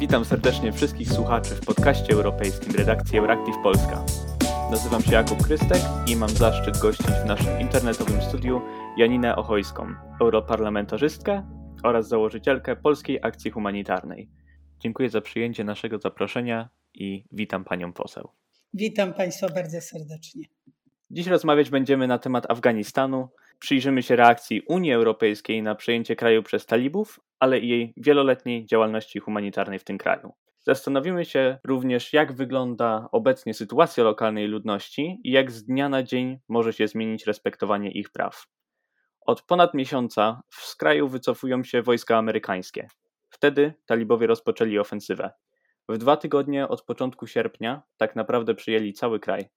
Witam 0.00 0.24
serdecznie 0.24 0.72
wszystkich 0.72 1.12
słuchaczy 1.12 1.54
w 1.54 1.60
podcaście 1.60 2.12
europejskim 2.14 2.74
redakcji 2.74 3.18
Euractiv 3.18 3.54
Polska. 3.62 4.04
Nazywam 4.70 5.02
się 5.02 5.12
Jakub 5.12 5.42
Krystek 5.42 5.82
i 6.08 6.16
mam 6.16 6.28
zaszczyt 6.28 6.78
gościć 6.78 7.06
w 7.06 7.24
naszym 7.24 7.60
internetowym 7.60 8.22
studiu 8.22 8.60
Janinę 8.96 9.36
Ochojską, 9.36 9.86
europarlamentarzystkę 10.20 11.46
oraz 11.82 12.08
założycielkę 12.08 12.76
Polskiej 12.76 13.18
Akcji 13.22 13.50
Humanitarnej. 13.50 14.30
Dziękuję 14.78 15.10
za 15.10 15.20
przyjęcie 15.20 15.64
naszego 15.64 15.98
zaproszenia 15.98 16.68
i 16.94 17.24
witam 17.32 17.64
panią 17.64 17.92
poseł. 17.92 18.28
Witam 18.74 19.14
państwa 19.14 19.48
bardzo 19.48 19.80
serdecznie. 19.80 20.44
Dziś 21.10 21.26
rozmawiać 21.26 21.70
będziemy 21.70 22.06
na 22.06 22.18
temat 22.18 22.50
Afganistanu. 22.50 23.28
Przyjrzymy 23.60 24.02
się 24.02 24.16
reakcji 24.16 24.62
Unii 24.68 24.92
Europejskiej 24.92 25.62
na 25.62 25.74
przejęcie 25.74 26.16
kraju 26.16 26.42
przez 26.42 26.66
talibów, 26.66 27.20
ale 27.38 27.58
i 27.58 27.68
jej 27.68 27.94
wieloletniej 27.96 28.66
działalności 28.66 29.18
humanitarnej 29.18 29.78
w 29.78 29.84
tym 29.84 29.98
kraju. 29.98 30.32
Zastanowimy 30.60 31.24
się 31.24 31.58
również, 31.64 32.12
jak 32.12 32.32
wygląda 32.32 33.08
obecnie 33.12 33.54
sytuacja 33.54 34.04
lokalnej 34.04 34.46
ludności 34.46 35.20
i 35.24 35.30
jak 35.30 35.50
z 35.50 35.64
dnia 35.64 35.88
na 35.88 36.02
dzień 36.02 36.38
może 36.48 36.72
się 36.72 36.88
zmienić 36.88 37.26
respektowanie 37.26 37.90
ich 37.90 38.10
praw. 38.10 38.46
Od 39.20 39.42
ponad 39.42 39.74
miesiąca 39.74 40.42
z 40.50 40.76
kraju 40.76 41.08
wycofują 41.08 41.64
się 41.64 41.82
wojska 41.82 42.18
amerykańskie. 42.18 42.88
Wtedy 43.30 43.74
talibowie 43.86 44.26
rozpoczęli 44.26 44.78
ofensywę. 44.78 45.30
W 45.88 45.98
dwa 45.98 46.16
tygodnie 46.16 46.68
od 46.68 46.82
początku 46.82 47.26
sierpnia 47.26 47.82
tak 47.96 48.16
naprawdę 48.16 48.54
przyjęli 48.54 48.92
cały 48.92 49.20
kraj. 49.20 49.48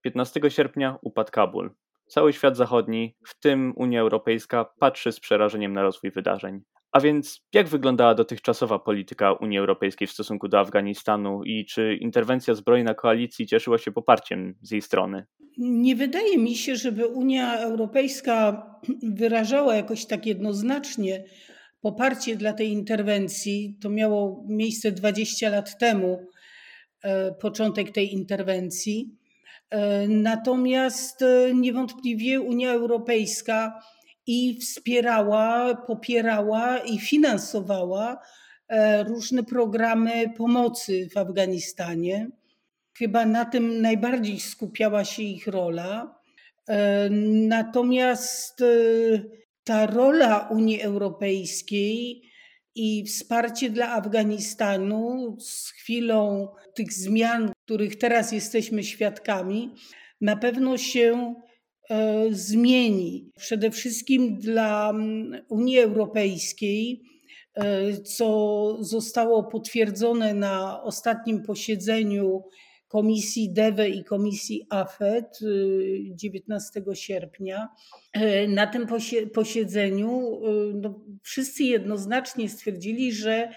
15 0.00 0.40
sierpnia 0.48 0.98
upadł 1.02 1.30
Kabul. 1.32 1.70
Cały 2.08 2.32
świat 2.32 2.56
zachodni, 2.56 3.16
w 3.26 3.40
tym 3.40 3.72
Unia 3.76 4.00
Europejska, 4.00 4.64
patrzy 4.64 5.12
z 5.12 5.20
przerażeniem 5.20 5.72
na 5.72 5.82
rozwój 5.82 6.10
wydarzeń. 6.10 6.60
A 6.92 7.00
więc 7.00 7.46
jak 7.52 7.68
wyglądała 7.68 8.14
dotychczasowa 8.14 8.78
polityka 8.78 9.32
Unii 9.32 9.58
Europejskiej 9.58 10.08
w 10.08 10.12
stosunku 10.12 10.48
do 10.48 10.60
Afganistanu 10.60 11.44
i 11.44 11.66
czy 11.66 11.94
interwencja 11.94 12.54
zbrojna 12.54 12.94
koalicji 12.94 13.46
cieszyła 13.46 13.78
się 13.78 13.92
poparciem 13.92 14.54
z 14.62 14.70
jej 14.70 14.82
strony? 14.82 15.26
Nie 15.58 15.96
wydaje 15.96 16.38
mi 16.38 16.54
się, 16.54 16.76
żeby 16.76 17.06
Unia 17.06 17.58
Europejska 17.58 18.66
wyrażała 19.02 19.74
jakoś 19.74 20.06
tak 20.06 20.26
jednoznacznie 20.26 21.24
poparcie 21.80 22.36
dla 22.36 22.52
tej 22.52 22.68
interwencji. 22.68 23.76
To 23.82 23.90
miało 23.90 24.44
miejsce 24.48 24.92
20 24.92 25.50
lat 25.50 25.78
temu, 25.78 26.26
e, 27.02 27.34
początek 27.34 27.90
tej 27.90 28.12
interwencji. 28.12 29.17
E, 29.70 30.08
natomiast 30.08 31.22
e, 31.22 31.54
niewątpliwie 31.54 32.40
Unia 32.40 32.72
Europejska 32.72 33.80
i 34.26 34.58
wspierała, 34.60 35.74
popierała 35.74 36.78
i 36.78 36.98
finansowała 36.98 38.18
e, 38.68 39.04
różne 39.04 39.42
programy 39.42 40.32
pomocy 40.36 41.08
w 41.12 41.16
Afganistanie. 41.16 42.30
Chyba 42.98 43.26
na 43.26 43.44
tym 43.44 43.82
najbardziej 43.82 44.40
skupiała 44.40 45.04
się 45.04 45.22
ich 45.22 45.46
rola. 45.46 46.18
Natomiast 47.48 48.64
ta 49.64 49.86
rola 49.86 50.48
Unii 50.50 50.82
Europejskiej 50.82 52.22
i 52.74 53.04
wsparcie 53.04 53.70
dla 53.70 53.92
Afganistanu 53.92 55.36
z 55.40 55.70
chwilą 55.70 56.48
tych 56.74 56.92
zmian, 56.92 57.52
których 57.68 57.96
teraz 57.96 58.32
jesteśmy 58.32 58.84
świadkami, 58.84 59.70
na 60.20 60.36
pewno 60.36 60.78
się 60.78 61.34
e, 61.90 62.24
zmieni. 62.30 63.32
Przede 63.36 63.70
wszystkim 63.70 64.38
dla 64.38 64.90
mm, 64.90 65.44
Unii 65.48 65.78
Europejskiej, 65.78 67.02
e, 67.54 67.92
co 67.92 68.76
zostało 68.80 69.44
potwierdzone 69.44 70.34
na 70.34 70.82
ostatnim 70.82 71.42
posiedzeniu 71.42 72.42
Komisji 72.88 73.52
DEWE 73.52 73.88
i 73.88 74.04
Komisji 74.04 74.66
AFET 74.70 75.38
19 76.14 76.80
y, 76.80 76.96
sierpnia. 76.96 77.68
E, 78.12 78.48
na 78.48 78.66
tym 78.66 78.86
posiedzeniu 79.34 80.40
no, 80.74 81.00
wszyscy 81.22 81.64
jednoznacznie 81.64 82.48
stwierdzili, 82.48 83.12
że 83.12 83.52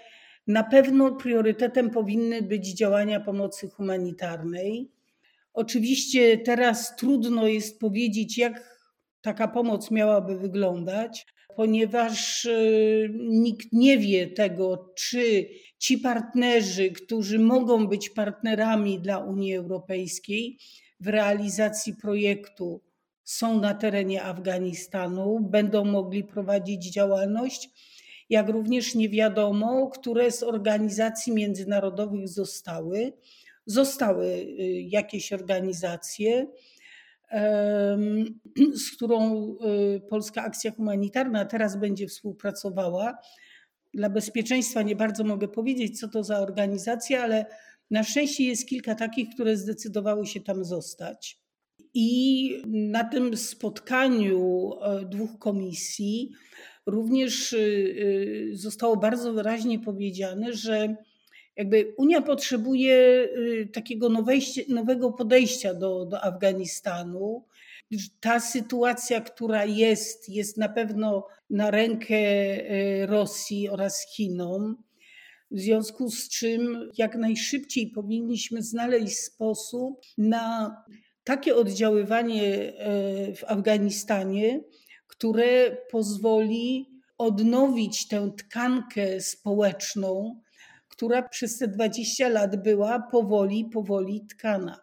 na 0.52 0.64
pewno 0.64 1.16
priorytetem 1.16 1.90
powinny 1.90 2.42
być 2.42 2.74
działania 2.74 3.20
pomocy 3.20 3.70
humanitarnej. 3.70 4.92
Oczywiście 5.54 6.38
teraz 6.38 6.96
trudno 6.96 7.48
jest 7.48 7.80
powiedzieć, 7.80 8.38
jak 8.38 8.82
taka 9.22 9.48
pomoc 9.48 9.92
miałaby 9.92 10.40
wyglądać, 10.40 11.26
ponieważ 11.56 12.46
y, 12.46 13.10
nikt 13.20 13.68
nie 13.74 13.98
wie 13.98 14.28
tego, 14.28 14.94
czy 14.96 15.50
ci 15.78 15.98
partnerzy, 15.98 16.92
którzy 16.92 17.40
mogą 17.40 17.88
być 17.88 18.10
partnerami 18.10 19.00
dla 19.00 19.18
Unii 19.18 19.56
Europejskiej 19.56 20.58
w 21.00 21.08
realizacji 21.08 21.96
projektu, 22.02 22.82
są 23.24 23.60
na 23.60 23.74
terenie 23.74 24.24
Afganistanu, 24.24 25.40
będą 25.40 25.86
mogli 25.86 26.24
prowadzić 26.24 26.94
działalność, 26.94 27.70
jak 28.32 28.50
również 28.50 28.96
nie 28.96 29.10
wiadomo, 29.10 29.88
które 29.88 30.32
z 30.32 30.44
organizacji 30.44 31.34
międzynarodowych 31.34 32.28
zostały. 32.28 33.14
Zostały 33.66 34.26
y, 34.26 34.82
jakieś 34.90 35.34
organizacje, 35.34 36.48
z 38.74 38.96
którą 38.96 39.46
y, 39.96 40.02
Polska 40.10 40.44
Akcja 40.44 40.72
Humanitarna 40.72 41.46
teraz 41.46 41.78
będzie 41.78 42.08
współpracowała. 42.08 43.18
Dla 43.94 44.10
bezpieczeństwa 44.10 44.82
nie 44.82 44.96
bardzo 44.96 45.24
mogę 45.24 45.48
powiedzieć, 45.48 46.00
co 46.00 46.08
to 46.08 46.24
za 46.24 46.40
organizacja, 46.40 47.24
ale 47.24 47.46
na 47.92 48.04
szczęście 48.04 48.44
jest 48.44 48.68
kilka 48.68 48.96
takich, 48.96 49.30
które 49.30 49.58
zdecydowały 49.58 50.28
się 50.28 50.42
tam 50.42 50.66
zostać. 50.66 51.42
I 51.94 52.50
na 52.66 53.04
tym 53.04 53.38
spotkaniu 53.38 54.72
e, 54.82 55.06
dwóch 55.06 55.40
komisji 55.40 56.32
również 56.86 57.54
y, 57.54 57.58
y, 57.58 58.58
zostało 58.58 58.98
bardzo 58.98 59.34
wyraźnie 59.34 59.80
powiedziane, 59.80 60.54
że 60.54 60.96
jakby 61.56 61.94
Unia 61.98 62.22
potrzebuje 62.22 62.96
y, 63.38 63.70
takiego 63.74 64.10
nowego 64.68 65.12
podejścia 65.12 65.74
do, 65.74 66.06
do 66.06 66.24
Afganistanu. 66.24 67.46
Ta 68.20 68.40
sytuacja, 68.40 69.22
która 69.22 69.66
jest, 69.66 70.30
jest 70.30 70.58
na 70.58 70.70
pewno 70.70 71.28
na 71.50 71.72
rękę 71.72 72.16
Rosji 73.06 73.70
oraz 73.70 74.08
Chinom. 74.16 74.84
W 75.52 75.60
związku 75.60 76.10
z 76.10 76.30
czym 76.30 76.90
jak 76.98 77.16
najszybciej 77.16 77.88
powinniśmy 77.88 78.64
znaleźć 78.64 79.18
sposób 79.18 80.02
na 80.18 80.76
takie 81.24 81.56
oddziaływanie 81.56 82.74
w 83.36 83.44
Afganistanie, 83.48 84.62
które 85.12 85.78
pozwoli 85.92 86.90
odnowić 87.18 88.08
tę 88.08 88.32
tkankę 88.38 89.22
społeczną, 89.22 90.42
która 90.88 91.30
przez 91.30 91.58
te 91.58 91.68
20 91.68 92.30
lat 92.30 92.64
była 92.64 93.00
powoli, 93.00 93.66
powoli 93.66 94.26
tkana. 94.30 94.80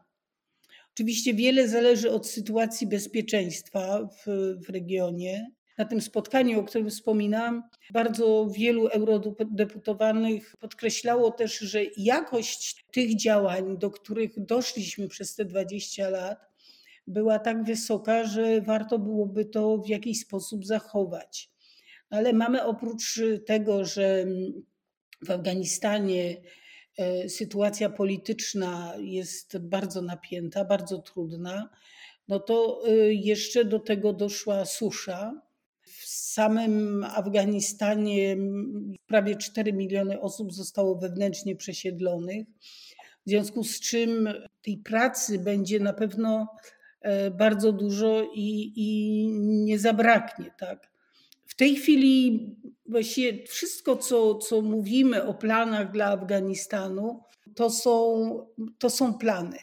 Oczywiście 0.95 1.35
wiele 1.35 1.69
zależy 1.69 2.11
od 2.11 2.29
sytuacji 2.29 2.87
bezpieczeństwa 2.87 4.09
w, 4.27 4.55
w 4.67 4.71
regionie. 4.71 5.51
Na 5.79 5.85
tym 5.85 6.01
spotkaniu, 6.01 6.61
o 6.61 6.65
którym 6.65 6.91
wspominałam, 6.91 7.63
bardzo 7.93 8.49
wielu 8.51 8.87
eurodeputowanych 8.87 10.57
podkreślało 10.61 11.31
też, 11.31 11.59
że 11.59 11.81
jakość 11.97 12.85
tych 12.93 13.17
działań, 13.17 13.79
do 13.79 13.91
których 13.91 14.45
doszliśmy 14.45 15.09
przez 15.09 15.35
te 15.35 15.45
20 15.45 16.09
lat, 16.09 16.48
była 17.09 17.39
tak 17.39 17.65
wysoka, 17.65 18.25
że 18.25 18.61
warto 18.61 18.99
byłoby 18.99 19.45
to 19.45 19.79
w 19.79 19.89
jakiś 19.89 20.21
sposób 20.21 20.67
zachować. 20.67 21.51
Ale 22.11 22.33
mamy 22.33 22.65
oprócz 22.65 23.21
tego, 23.47 23.85
że 23.85 24.27
w 25.23 25.31
Afganistanie 25.31 26.37
e, 26.99 27.29
sytuacja 27.29 27.91
polityczna 27.91 28.95
jest 28.99 29.59
bardzo 29.59 30.03
napięta, 30.03 30.65
bardzo 30.65 30.99
trudna, 30.99 31.71
no 32.29 32.41
to 32.41 32.83
e, 32.87 32.91
jeszcze 33.15 33.65
do 33.65 33.79
tego 33.79 34.13
doszła 34.13 34.65
susza. 34.65 35.43
W 35.83 36.07
samym 36.07 37.05
Afganistanie 37.05 38.37
prawie 39.07 39.37
4 39.37 39.73
miliony 39.73 40.21
osób 40.21 40.53
zostało 40.53 40.99
wewnętrznie 40.99 41.57
przesiedlonych, 41.57 42.47
w 43.27 43.31
związku 43.31 43.65
z 43.65 43.81
czym 43.81 44.29
tej 44.63 44.77
pracy 44.77 45.39
będzie 45.39 45.81
na 45.81 45.93
pewno 45.93 46.47
bardzo 47.39 47.73
dużo 47.73 48.23
i, 48.35 48.73
i 48.77 49.29
nie 49.41 49.79
zabraknie. 49.79 50.51
Tak? 50.59 50.91
W 51.47 51.55
tej 51.55 51.77
chwili 51.77 52.47
właściwie 52.87 53.47
wszystko, 53.47 53.97
co, 53.97 54.35
co 54.35 54.63
mówimy 54.63 55.25
o 55.25 55.35
planach 55.35 55.93
dla 55.93 56.07
Afganistanu, 56.07 57.21
to 57.55 57.71
są, 57.71 58.47
to 58.79 58.91
są 58.91 59.15
plany. 59.15 59.59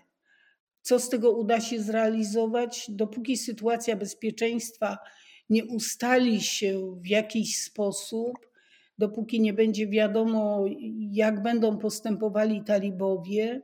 Co 0.82 1.00
z 1.00 1.10
tego 1.10 1.32
uda 1.32 1.62
się 1.62 1.82
zrealizować? 1.82 2.86
Dopóki 2.90 3.38
sytuacja 3.38 3.96
bezpieczeństwa 3.96 4.98
nie 5.50 5.66
ustali 5.66 6.42
się 6.42 6.96
w 7.02 7.08
jakiś 7.08 7.62
sposób, 7.62 8.34
dopóki 8.98 9.42
nie 9.42 9.54
będzie 9.54 9.88
wiadomo, 9.88 10.66
jak 11.12 11.44
będą 11.44 11.78
postępowali 11.78 12.64
talibowie, 12.64 13.62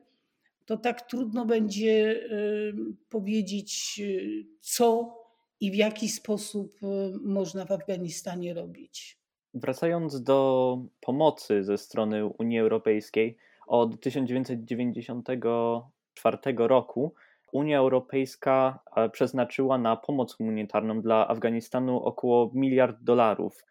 to 0.66 0.78
tak 0.78 1.02
trudno 1.02 1.46
będzie 1.46 2.16
y, 2.32 2.74
powiedzieć, 3.10 4.02
y, 4.04 4.46
co 4.60 5.18
i 5.60 5.72
w 5.72 5.76
jaki 5.76 6.10
sposób 6.10 6.84
y, 6.84 6.88
można 7.22 7.66
w 7.66 7.72
Afganistanie 7.72 8.54
robić. 8.54 9.18
Wracając 9.54 10.24
do 10.24 10.78
pomocy 11.02 11.64
ze 11.64 11.78
strony 11.78 12.26
Unii 12.26 12.60
Europejskiej, 12.60 13.38
od 13.68 14.02
1994 14.02 16.38
roku 16.58 17.14
Unia 17.52 17.80
Europejska 17.80 18.80
e, 18.96 19.10
przeznaczyła 19.10 19.78
na 19.78 19.96
pomoc 19.96 20.36
humanitarną 20.36 21.02
dla 21.02 21.28
Afganistanu 21.28 22.04
około 22.04 22.52
miliard 22.54 22.98
dolarów. 23.02 23.66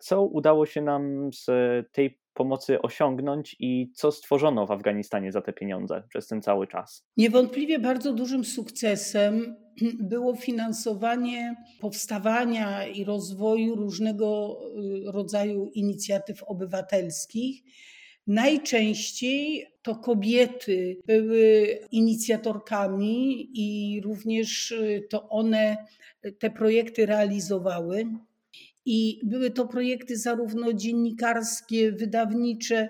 Co 0.00 0.22
udało 0.22 0.66
się 0.66 0.82
nam 0.82 1.30
z 1.32 1.46
tej 1.92 2.18
pomocy 2.40 2.82
osiągnąć 2.82 3.56
i 3.58 3.92
co 3.94 4.12
stworzono 4.12 4.66
w 4.66 4.70
Afganistanie 4.70 5.32
za 5.32 5.42
te 5.42 5.52
pieniądze 5.52 6.02
przez 6.08 6.26
ten 6.26 6.42
cały 6.42 6.66
czas? 6.66 7.06
Niewątpliwie 7.16 7.78
bardzo 7.78 8.12
dużym 8.12 8.44
sukcesem 8.44 9.56
było 10.12 10.36
finansowanie 10.36 11.56
powstawania 11.80 12.86
i 12.86 13.04
rozwoju 13.04 13.76
różnego 13.76 14.58
y, 15.08 15.12
rodzaju 15.12 15.70
inicjatyw 15.74 16.42
obywatelskich. 16.42 17.62
Najczęściej 18.26 19.66
to 19.82 19.96
kobiety 19.96 20.96
były 21.06 21.78
inicjatorkami 21.90 23.48
i 23.54 24.00
również 24.00 24.70
y, 24.70 25.06
to 25.10 25.28
one 25.28 25.76
te 26.38 26.50
projekty 26.50 27.06
realizowały. 27.06 28.04
I 28.92 29.20
były 29.24 29.50
to 29.50 29.66
projekty 29.66 30.16
zarówno 30.16 30.72
dziennikarskie, 30.72 31.92
wydawnicze. 31.92 32.88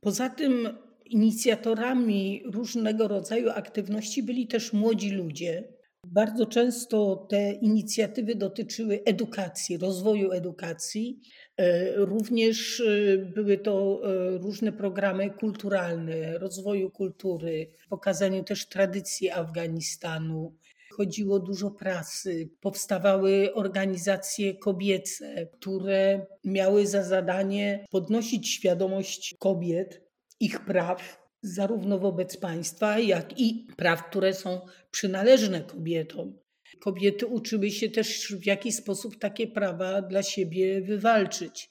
Poza 0.00 0.28
tym 0.28 0.68
inicjatorami 1.06 2.42
różnego 2.52 3.08
rodzaju 3.08 3.50
aktywności 3.50 4.22
byli 4.22 4.46
też 4.46 4.72
młodzi 4.72 5.10
ludzie. 5.10 5.68
Bardzo 6.06 6.46
często 6.46 7.26
te 7.30 7.52
inicjatywy 7.52 8.34
dotyczyły 8.34 9.02
edukacji, 9.04 9.78
rozwoju 9.78 10.32
edukacji. 10.32 11.20
E, 11.56 11.92
również 11.96 12.80
e, 12.80 13.18
były 13.18 13.58
to 13.58 14.00
e, 14.04 14.38
różne 14.38 14.72
programy 14.72 15.30
kulturalne, 15.30 16.38
rozwoju 16.38 16.90
kultury, 16.90 17.70
pokazaniu 17.90 18.44
też 18.44 18.68
tradycji 18.68 19.30
Afganistanu, 19.30 20.56
chodziło 20.98 21.38
dużo 21.38 21.70
prasy, 21.70 22.50
powstawały 22.60 23.54
organizacje 23.54 24.54
kobiece, 24.54 25.46
które 25.46 26.26
miały 26.44 26.86
za 26.86 27.04
zadanie 27.04 27.86
podnosić 27.90 28.48
świadomość 28.48 29.34
kobiet, 29.38 30.02
ich 30.40 30.64
praw, 30.64 31.28
zarówno 31.42 31.98
wobec 31.98 32.36
państwa, 32.36 32.98
jak 32.98 33.40
i 33.40 33.66
praw, 33.76 34.08
które 34.08 34.34
są 34.34 34.60
przynależne 34.90 35.60
kobietom. 35.60 36.38
Kobiety 36.80 37.26
uczyły 37.26 37.70
się 37.70 37.88
też, 37.88 38.34
w 38.40 38.46
jaki 38.46 38.72
sposób 38.72 39.18
takie 39.18 39.46
prawa 39.46 40.02
dla 40.02 40.22
siebie 40.22 40.80
wywalczyć. 40.80 41.70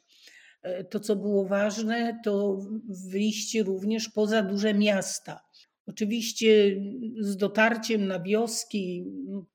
E, 0.61 0.83
to, 0.83 0.99
co 0.99 1.15
było 1.15 1.45
ważne, 1.45 2.19
to 2.23 2.57
wyjście 3.09 3.63
również 3.63 4.09
poza 4.09 4.41
duże 4.41 4.73
miasta. 4.73 5.46
Oczywiście 5.87 6.81
z 7.19 7.37
dotarciem 7.37 8.07
na 8.07 8.19
wioski 8.19 9.05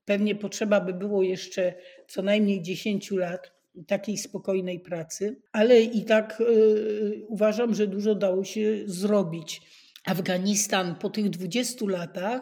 pewnie 0.05 0.35
potrzeba 0.35 0.81
by 0.81 0.93
było 0.93 1.23
jeszcze 1.23 1.73
co 2.07 2.21
najmniej 2.21 2.61
10 2.61 3.11
lat 3.11 3.51
takiej 3.87 4.17
spokojnej 4.17 4.79
pracy, 4.79 5.41
ale 5.51 5.81
i 5.81 6.05
tak 6.05 6.41
y, 6.41 7.25
uważam, 7.27 7.75
że 7.75 7.87
dużo 7.87 8.15
dało 8.15 8.43
się 8.43 8.77
zrobić. 8.85 9.61
Afganistan 10.05 10.95
po 10.95 11.09
tych 11.09 11.29
20 11.29 11.85
latach 11.89 12.41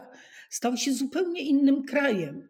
stał 0.49 0.77
się 0.77 0.93
zupełnie 0.93 1.41
innym 1.41 1.83
krajem. 1.83 2.47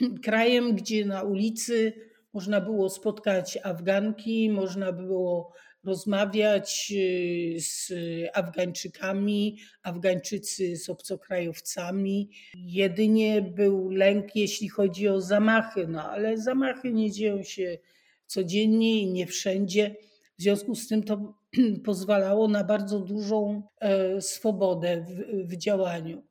Krajem, 0.24 0.74
gdzie 0.74 1.04
na 1.04 1.22
ulicy 1.22 1.92
można 2.32 2.60
było 2.60 2.90
spotkać 2.90 3.58
Afganki, 3.62 4.50
można 4.50 4.92
było 4.92 5.52
rozmawiać 5.84 6.92
y, 6.96 7.60
z 7.60 7.92
Afgańczykami, 8.34 9.58
Afgańczycy 9.82 10.76
z 10.76 10.88
obcokrajowcami. 10.88 12.30
Jedynie 12.54 13.42
był 13.42 13.90
lęk, 13.90 14.36
jeśli 14.36 14.68
chodzi 14.68 15.08
o 15.08 15.20
zamachy, 15.20 15.86
no 15.88 16.10
ale 16.10 16.38
zamachy 16.38 16.92
nie 16.92 17.10
dzieją 17.10 17.42
się 17.42 17.78
codziennie 18.26 19.02
i 19.02 19.06
nie 19.06 19.26
wszędzie. 19.26 19.96
W 20.38 20.42
związku 20.42 20.74
z 20.74 20.88
tym 20.88 21.02
to 21.02 21.34
pozwalało 21.84 22.48
na 22.48 22.64
bardzo 22.64 23.00
dużą 23.00 23.62
e, 23.80 24.20
swobodę 24.20 25.04
w, 25.08 25.48
w 25.48 25.56
działaniu. 25.56 26.26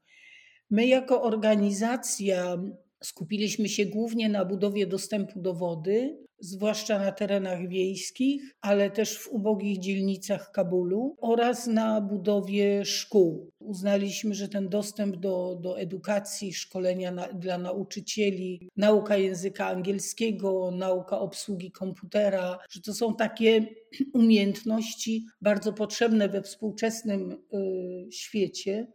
My, 0.69 0.87
jako 0.87 1.21
organizacja, 1.21 2.57
skupiliśmy 3.03 3.69
się 3.69 3.85
głównie 3.85 4.29
na 4.29 4.45
budowie 4.45 4.87
dostępu 4.87 5.39
do 5.41 5.53
wody, 5.53 6.17
zwłaszcza 6.43 6.99
na 6.99 7.11
terenach 7.11 7.67
wiejskich, 7.67 8.55
ale 8.61 8.91
też 8.91 9.17
w 9.17 9.27
ubogich 9.27 9.79
dzielnicach 9.79 10.51
Kabulu 10.51 11.15
oraz 11.21 11.67
na 11.67 12.01
budowie 12.01 12.85
szkół. 12.85 13.51
Uznaliśmy, 13.59 14.35
że 14.35 14.47
ten 14.47 14.69
dostęp 14.69 15.17
do, 15.17 15.59
do 15.61 15.79
edukacji, 15.79 16.53
szkolenia 16.53 17.11
na, 17.11 17.27
dla 17.33 17.57
nauczycieli, 17.57 18.69
nauka 18.77 19.17
języka 19.17 19.67
angielskiego, 19.67 20.71
nauka 20.71 21.19
obsługi 21.19 21.71
komputera, 21.71 22.59
że 22.69 22.81
to 22.81 22.93
są 22.93 23.15
takie 23.15 23.65
umiejętności 24.13 25.25
bardzo 25.41 25.73
potrzebne 25.73 26.29
we 26.29 26.41
współczesnym 26.41 27.31
y, 27.31 28.11
świecie. 28.11 28.87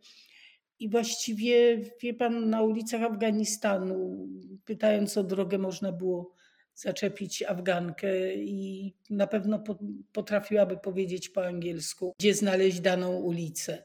I 0.81 0.89
właściwie, 0.89 1.79
wie 2.03 2.15
pan, 2.15 2.51
na 2.51 2.63
ulicach 2.63 3.03
Afganistanu, 3.03 4.29
pytając 4.65 5.17
o 5.17 5.25
drogę, 5.25 5.59
można 5.59 5.93
było 5.93 6.35
zaczepić 6.75 7.43
Afgankę 7.43 8.35
i 8.35 8.95
na 9.11 9.27
pewno 9.27 9.65
potrafiłaby 10.13 10.77
powiedzieć 10.77 11.29
po 11.29 11.47
angielsku, 11.47 12.15
gdzie 12.19 12.35
znaleźć 12.35 12.81
daną 12.81 13.17
ulicę. 13.17 13.83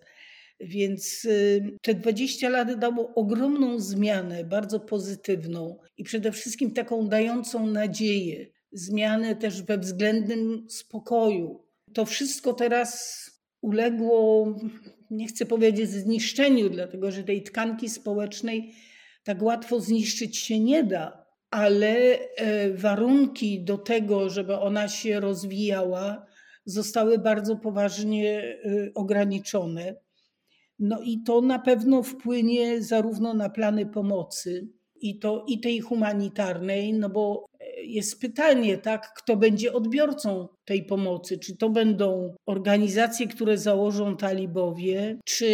Więc 0.59 1.25
y, 1.25 1.77
te 1.81 1.93
20 1.93 2.49
lat 2.49 2.79
dało 2.79 3.15
ogromną 3.15 3.79
zmianę, 3.79 4.43
bardzo 4.43 4.79
pozytywną 4.79 5.77
i 5.97 6.03
przede 6.03 6.31
wszystkim 6.31 6.71
taką 6.71 7.07
dającą 7.07 7.67
nadzieję, 7.67 8.47
zmianę 8.71 9.35
też 9.35 9.61
we 9.61 9.77
względnym 9.77 10.65
spokoju. 10.69 11.65
To 11.93 12.05
wszystko 12.05 12.53
teraz 12.53 13.23
uległo, 13.63 14.53
nie 15.11 15.27
chcę 15.27 15.45
powiedzieć 15.45 15.89
zniszczeniu, 15.89 16.69
dlatego 16.69 17.11
że 17.11 17.23
tej 17.23 17.43
tkanki 17.43 17.89
społecznej 17.89 18.73
tak 19.23 19.41
łatwo 19.41 19.79
zniszczyć 19.79 20.37
się 20.37 20.59
nie 20.59 20.83
da, 20.83 21.25
ale 21.51 22.19
e, 22.19 22.73
warunki 22.73 23.63
do 23.63 23.77
tego, 23.77 24.29
żeby 24.29 24.55
ona 24.55 24.87
się 24.87 25.19
rozwijała, 25.19 26.25
zostały 26.65 27.19
bardzo 27.19 27.55
poważnie 27.55 28.41
e, 28.41 28.57
ograniczone. 28.95 29.95
No 30.79 31.01
i 31.01 31.23
to 31.23 31.41
na 31.41 31.59
pewno 31.59 32.03
wpłynie 32.03 32.83
zarówno 32.83 33.33
na 33.33 33.49
plany 33.49 33.85
pomocy, 33.85 34.67
i 35.03 35.19
to 35.19 35.43
i 35.47 35.59
tej 35.59 35.79
humanitarnej, 35.79 36.93
no 36.93 37.09
bo 37.09 37.45
jest 37.85 38.21
pytanie, 38.21 38.77
tak, 38.77 39.13
kto 39.13 39.37
będzie 39.37 39.73
odbiorcą 39.73 40.47
tej 40.65 40.85
pomocy? 40.85 41.37
Czy 41.37 41.57
to 41.57 41.69
będą 41.69 42.33
organizacje, 42.45 43.27
które 43.27 43.57
założą 43.57 44.17
talibowie, 44.17 45.19
czy 45.25 45.47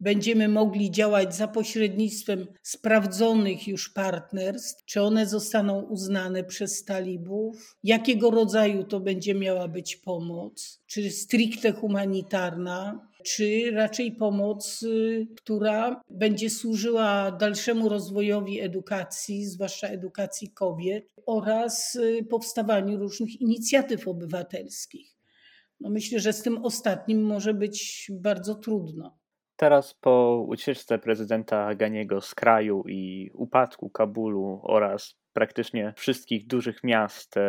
będziemy 0.00 0.48
mogli 0.48 0.90
działać 0.90 1.34
za 1.34 1.48
pośrednictwem 1.48 2.46
sprawdzonych 2.62 3.68
już 3.68 3.88
partnerstw? 3.88 4.84
Czy 4.84 5.02
one 5.02 5.26
zostaną 5.26 5.82
uznane 5.82 6.44
przez 6.44 6.84
talibów? 6.84 7.76
Jakiego 7.84 8.30
rodzaju 8.30 8.84
to 8.84 9.00
będzie 9.00 9.34
miała 9.34 9.68
być 9.68 9.96
pomoc? 9.96 10.82
Czy 10.86 11.10
stricte 11.10 11.72
humanitarna? 11.72 13.09
Czy 13.22 13.70
raczej 13.74 14.12
pomoc, 14.12 14.84
która 15.36 16.00
będzie 16.10 16.50
służyła 16.50 17.30
dalszemu 17.30 17.88
rozwojowi 17.88 18.60
edukacji, 18.60 19.44
zwłaszcza 19.44 19.88
edukacji 19.88 20.52
kobiet 20.52 21.14
oraz 21.26 21.94
y, 21.94 22.26
powstawaniu 22.30 22.98
różnych 22.98 23.40
inicjatyw 23.40 24.08
obywatelskich. 24.08 25.16
No 25.80 25.90
myślę, 25.90 26.20
że 26.20 26.32
z 26.32 26.42
tym 26.42 26.64
ostatnim 26.64 27.22
może 27.22 27.54
być 27.54 28.10
bardzo 28.14 28.54
trudno. 28.54 29.18
Teraz 29.56 29.94
po 29.94 30.44
ucieczce 30.48 30.98
prezydenta 30.98 31.74
Ganiego 31.74 32.20
z 32.20 32.34
kraju 32.34 32.84
i 32.88 33.30
upadku 33.34 33.90
Kabulu 33.90 34.60
oraz 34.62 35.19
praktycznie 35.32 35.92
wszystkich 35.96 36.46
dużych 36.46 36.84
miast 36.84 37.36
e, 37.36 37.40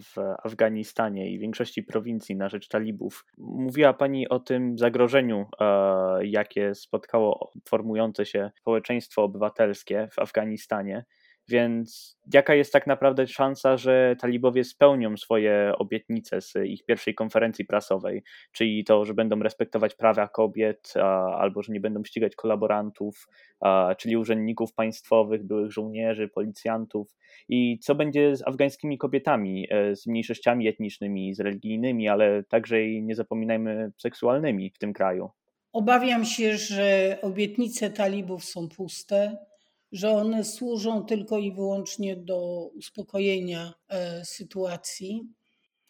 w 0.00 0.18
Afganistanie 0.44 1.30
i 1.30 1.38
większości 1.38 1.82
prowincji 1.82 2.36
na 2.36 2.48
rzecz 2.48 2.68
talibów. 2.68 3.24
Mówiła 3.38 3.92
Pani 3.92 4.28
o 4.28 4.40
tym 4.40 4.78
zagrożeniu, 4.78 5.46
e, 5.60 6.26
jakie 6.26 6.74
spotkało 6.74 7.52
formujące 7.68 8.26
się 8.26 8.50
społeczeństwo 8.60 9.22
obywatelskie 9.22 10.08
w 10.12 10.18
Afganistanie. 10.18 11.04
Więc 11.48 12.18
jaka 12.32 12.54
jest 12.54 12.72
tak 12.72 12.86
naprawdę 12.86 13.26
szansa, 13.26 13.76
że 13.76 14.16
talibowie 14.20 14.64
spełnią 14.64 15.16
swoje 15.16 15.72
obietnice 15.78 16.40
z 16.40 16.54
ich 16.64 16.84
pierwszej 16.84 17.14
konferencji 17.14 17.64
prasowej, 17.64 18.22
czyli 18.52 18.84
to, 18.84 19.04
że 19.04 19.14
będą 19.14 19.40
respektować 19.40 19.94
prawa 19.94 20.28
kobiet, 20.28 20.94
albo 21.38 21.62
że 21.62 21.72
nie 21.72 21.80
będą 21.80 22.04
ścigać 22.04 22.36
kolaborantów, 22.36 23.28
czyli 23.98 24.16
urzędników 24.16 24.74
państwowych, 24.74 25.46
byłych 25.46 25.72
żołnierzy, 25.72 26.28
policjantów? 26.28 27.16
I 27.48 27.78
co 27.78 27.94
będzie 27.94 28.36
z 28.36 28.46
afgańskimi 28.46 28.98
kobietami, 28.98 29.66
e, 29.70 29.96
z 29.96 30.06
mniejszościami 30.06 30.68
etnicznymi, 30.68 31.34
z 31.34 31.40
religijnymi, 31.40 32.08
ale 32.08 32.44
także 32.44 32.84
i 32.84 33.02
nie 33.02 33.14
zapominajmy 33.14 33.92
seksualnymi 33.98 34.70
w 34.70 34.78
tym 34.78 34.92
kraju. 34.92 35.30
Obawiam 35.72 36.24
się, 36.24 36.56
że 36.56 37.18
obietnice 37.22 37.90
talibów 37.90 38.44
są 38.44 38.68
puste, 38.68 39.36
że 39.92 40.10
one 40.10 40.44
służą 40.44 41.04
tylko 41.04 41.38
i 41.38 41.52
wyłącznie 41.52 42.16
do 42.16 42.70
uspokojenia 42.74 43.72
e, 43.88 44.24
sytuacji. 44.24 45.22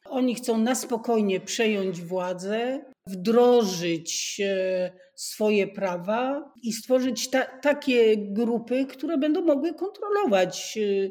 Oni 0.05 0.35
chcą 0.35 0.59
na 0.59 0.75
spokojnie 0.75 1.41
przejąć 1.41 2.01
władzę, 2.01 2.85
wdrożyć 3.07 4.41
e, 4.45 4.93
swoje 5.15 5.67
prawa 5.67 6.53
i 6.63 6.73
stworzyć 6.73 7.31
ta, 7.31 7.45
takie 7.45 8.17
grupy, 8.17 8.87
które 8.87 9.19
będą 9.19 9.41
mogły 9.43 9.75
kontrolować 9.75 10.79
e, 10.79 11.09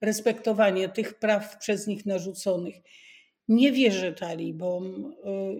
respektowanie 0.00 0.88
tych 0.88 1.18
praw 1.18 1.58
przez 1.58 1.86
nich 1.86 2.06
narzuconych. 2.06 2.74
Nie 3.48 3.72
wierzę 3.72 4.12
talibom. 4.12 5.14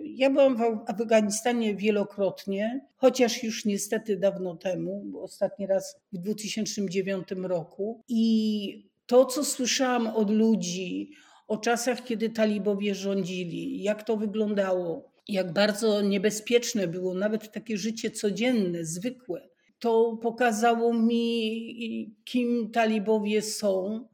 Ja 0.05 0.31
byłam 0.31 0.57
w 0.57 0.91
Afganistanie 0.91 1.75
wielokrotnie, 1.75 2.87
chociaż 2.97 3.43
już 3.43 3.65
niestety 3.65 4.17
dawno 4.17 4.57
temu, 4.57 5.13
ostatni 5.23 5.67
raz 5.67 5.97
w 6.13 6.19
2009 6.19 7.29
roku. 7.43 8.03
I 8.09 8.91
to, 9.07 9.25
co 9.25 9.45
słyszałam 9.45 10.07
od 10.07 10.31
ludzi 10.31 11.11
o 11.49 11.57
czasach, 11.57 12.05
kiedy 12.05 12.31
talibowie 12.31 12.95
rządzili, 12.95 13.83
jak 13.83 14.03
to 14.03 14.17
wyglądało, 14.17 15.13
jak 15.29 15.53
bardzo 15.53 16.03
niebezpieczne 16.03 16.89
było 16.89 17.15
nawet 17.15 17.53
takie 17.53 17.77
życie 17.77 18.11
codzienne, 18.11 18.85
zwykłe, 18.85 19.49
to 19.79 20.19
pokazało 20.23 20.95
mi, 20.95 22.17
kim 22.25 22.71
talibowie 22.71 23.43
są 23.43 24.05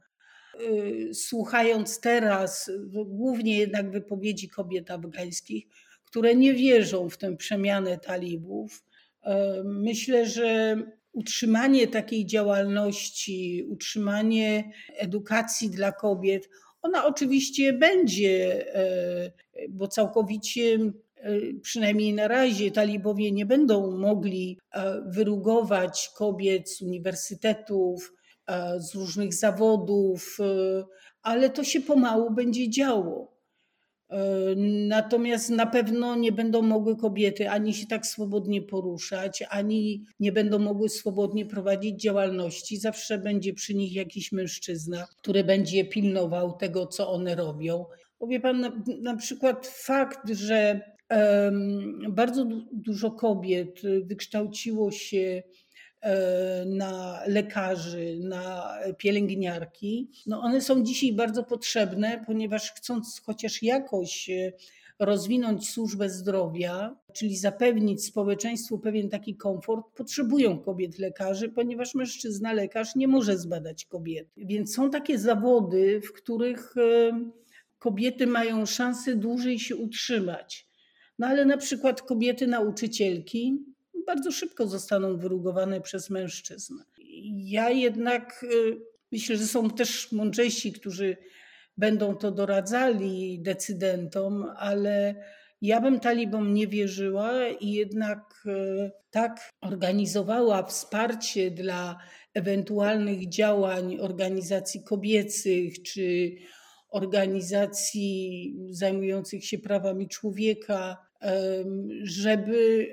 słuchając 1.13 1.99
teraz 1.99 2.71
głównie 3.05 3.57
jednak 3.57 3.91
wypowiedzi 3.91 4.49
kobiet 4.49 4.91
afgańskich, 4.91 5.65
które 6.05 6.35
nie 6.35 6.53
wierzą 6.53 7.09
w 7.09 7.17
tę 7.17 7.37
przemianę 7.37 7.97
talibów, 7.97 8.83
y, 9.25 9.29
myślę, 9.63 10.25
że 10.25 10.77
utrzymanie 11.11 11.87
takiej 11.87 12.25
działalności, 12.25 13.63
utrzymanie 13.69 14.71
edukacji 14.97 15.69
dla 15.69 15.91
kobiet, 15.91 16.49
ona 16.81 17.05
oczywiście 17.05 17.73
będzie, 17.73 18.65
y, 19.55 19.69
bo 19.69 19.87
całkowicie 19.87 20.79
przynajmniej 21.61 22.13
na 22.13 22.27
razie 22.27 22.71
talibowie 22.71 23.31
nie 23.31 23.45
będą 23.45 23.97
mogli 23.97 24.59
wyrugować 25.05 26.11
kobiet 26.15 26.69
z 26.69 26.81
uniwersytetów, 26.81 28.13
z 28.79 28.95
różnych 28.95 29.33
zawodów, 29.33 30.37
e, 30.39 30.83
ale 31.21 31.49
to 31.49 31.63
się 31.63 31.81
pomału 31.81 32.31
będzie 32.31 32.69
działo. 32.69 33.37
E, 34.09 34.19
natomiast 34.87 35.49
na 35.49 35.65
pewno 35.65 36.15
nie 36.15 36.31
będą 36.31 36.61
mogły 36.61 36.97
kobiety 36.97 37.49
ani 37.49 37.73
się 37.73 37.87
tak 37.87 38.05
swobodnie 38.05 38.61
poruszać, 38.61 39.43
ani 39.49 40.05
nie 40.19 40.31
będą 40.31 40.59
mogły 40.59 40.89
swobodnie 40.89 41.45
prowadzić 41.45 42.01
działalności. 42.01 42.77
Zawsze 42.77 43.17
będzie 43.17 43.53
przy 43.53 43.75
nich 43.75 43.93
jakiś 43.93 44.31
mężczyzna, 44.31 45.07
który 45.17 45.43
będzie 45.43 45.85
pilnował 45.85 46.57
tego, 46.57 46.87
co 46.87 47.11
one 47.11 47.35
robią. 47.35 47.85
Powie 48.17 48.39
pan 48.39 48.59
na, 48.59 48.71
na 49.01 49.17
przykład 49.17 49.67
fakt, 49.67 50.29
że 50.29 50.81
um, 51.09 51.99
bardzo 52.09 52.45
dużo 52.73 53.11
kobiet 53.11 53.81
wykształciło 54.05 54.91
się 54.91 55.43
E, 55.43 55.43
na 56.65 57.21
lekarzy, 57.27 58.17
na 58.19 58.73
pielęgniarki, 58.97 60.09
no 60.27 60.41
one 60.41 60.61
są 60.61 60.83
dzisiaj 60.83 61.13
bardzo 61.13 61.43
potrzebne, 61.43 62.23
ponieważ 62.25 62.71
chcąc 62.71 63.21
chociaż 63.25 63.63
jakoś 63.63 64.29
e, 64.29 64.51
rozwinąć 64.99 65.69
służbę 65.69 66.09
zdrowia, 66.09 66.95
czyli 67.13 67.37
zapewnić 67.37 68.05
społeczeństwu 68.05 68.79
pewien 68.79 69.09
taki 69.09 69.35
komfort, 69.35 69.85
potrzebują 69.95 70.59
kobiet 70.59 70.99
lekarzy, 70.99 71.49
ponieważ 71.49 71.95
mężczyzna 71.95 72.53
lekarz 72.53 72.95
nie 72.95 73.07
może 73.07 73.37
zbadać 73.37 73.85
kobiety. 73.85 74.45
Więc 74.45 74.75
są 74.75 74.89
takie 74.89 75.19
zawody, 75.19 76.01
w 76.01 76.13
których 76.13 76.77
e, 76.77 77.11
kobiety 77.79 78.27
mają 78.27 78.65
szansę 78.65 79.15
dłużej 79.15 79.59
się 79.59 79.75
utrzymać. 79.75 80.67
No 81.19 81.27
ale 81.27 81.45
na 81.45 81.57
przykład 81.57 82.01
kobiety 82.01 82.47
nauczycielki 82.47 83.70
bardzo 84.05 84.31
szybko 84.31 84.67
zostaną 84.67 85.17
wyrugowane 85.17 85.81
przez 85.81 86.09
mężczyzn. 86.09 86.73
Ja 87.35 87.69
jednak 87.69 88.43
y, 88.43 88.77
myślę, 89.11 89.37
że 89.37 89.47
są 89.47 89.69
też 89.69 90.11
mądrzejsi, 90.11 90.73
którzy 90.73 91.17
będą 91.77 92.15
to 92.15 92.31
doradzali 92.31 93.41
decydentom, 93.41 94.45
ale 94.57 95.15
ja 95.61 95.81
bym 95.81 95.99
talibom 95.99 96.53
nie 96.53 96.67
wierzyła 96.67 97.47
i 97.47 97.71
jednak 97.71 98.43
y, 98.45 98.91
tak 99.11 99.49
organizowała 99.61 100.63
wsparcie 100.63 101.51
dla 101.51 101.97
ewentualnych 102.33 103.29
działań 103.29 103.97
organizacji 103.99 104.83
kobiecych 104.83 105.83
czy 105.83 106.35
organizacji 106.89 108.55
zajmujących 108.69 109.45
się 109.45 109.57
prawami 109.57 110.07
człowieka, 110.07 110.97
żeby 112.03 112.87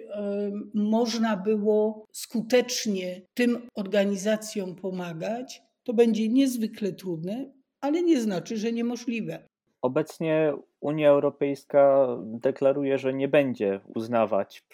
można 0.74 1.36
było 1.36 2.06
skutecznie 2.12 3.22
tym 3.34 3.58
organizacjom 3.74 4.74
pomagać. 4.74 5.62
To 5.84 5.92
będzie 5.94 6.28
niezwykle 6.28 6.92
trudne, 6.92 7.52
ale 7.80 8.02
nie 8.02 8.20
znaczy, 8.20 8.56
że 8.56 8.72
niemożliwe. 8.72 9.38
Obecnie 9.82 10.52
Unia 10.80 11.10
Europejska 11.10 12.08
deklaruje, 12.22 12.98
że 12.98 13.14
nie 13.14 13.28
będzie 13.28 13.80
uznawać, 13.94 14.64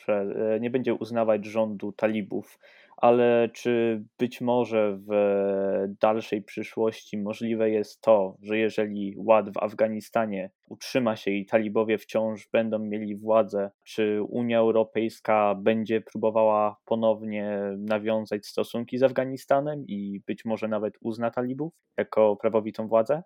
nie 0.61 0.70
będzie 0.70 0.94
uznawać 0.94 1.44
rządu 1.44 1.92
talibów 1.92 2.58
ale 3.04 3.49
czy 3.52 4.04
być 4.18 4.40
może 4.40 4.99
w 5.08 5.14
dalszej 6.00 6.42
przyszłości 6.42 7.18
możliwe 7.18 7.70
jest 7.70 8.00
to, 8.00 8.37
że 8.42 8.58
jeżeli 8.58 9.14
ład 9.16 9.54
w 9.54 9.58
Afganistanie 9.58 10.50
utrzyma 10.68 11.16
się 11.16 11.30
i 11.30 11.46
talibowie 11.46 11.99
wciąż 11.99 12.49
będą 12.52 12.78
mieli 12.78 13.16
władzę, 13.16 13.70
czy 13.82 14.23
Unia 14.23 14.58
Europejska 14.58 15.54
będzie 15.54 16.00
próbowała 16.00 16.76
ponownie 16.84 17.61
nawiązać 17.78 18.46
stosunki 18.46 18.99
z 18.99 19.02
Afganistanem 19.02 19.84
i 19.87 20.20
być 20.26 20.44
może 20.44 20.68
nawet 20.68 20.94
uzna 21.00 21.30
talibów 21.30 21.75
jako 21.96 22.37
prawowitą 22.37 22.88
władzę? 22.88 23.23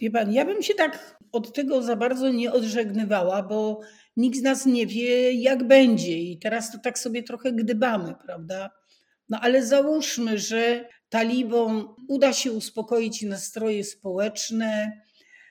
Wie 0.00 0.10
pan, 0.10 0.32
ja 0.32 0.44
bym 0.44 0.62
się 0.62 0.74
tak 0.74 1.18
od 1.32 1.52
tego 1.52 1.82
za 1.82 1.96
bardzo 1.96 2.28
nie 2.28 2.52
odżegnywała, 2.52 3.42
bo 3.42 3.80
nikt 4.16 4.38
z 4.38 4.42
nas 4.42 4.66
nie 4.66 4.86
wie, 4.86 5.32
jak 5.32 5.64
będzie. 5.64 6.18
I 6.18 6.38
teraz 6.38 6.72
to 6.72 6.78
tak 6.78 6.98
sobie 6.98 7.22
trochę 7.22 7.52
gdybamy, 7.52 8.14
prawda? 8.26 8.70
No 9.28 9.38
ale 9.40 9.66
załóżmy, 9.66 10.38
że 10.38 10.88
talibom 11.08 11.94
uda 12.08 12.32
się 12.32 12.52
uspokoić 12.52 13.22
nastroje 13.22 13.84
społeczne, 13.84 15.00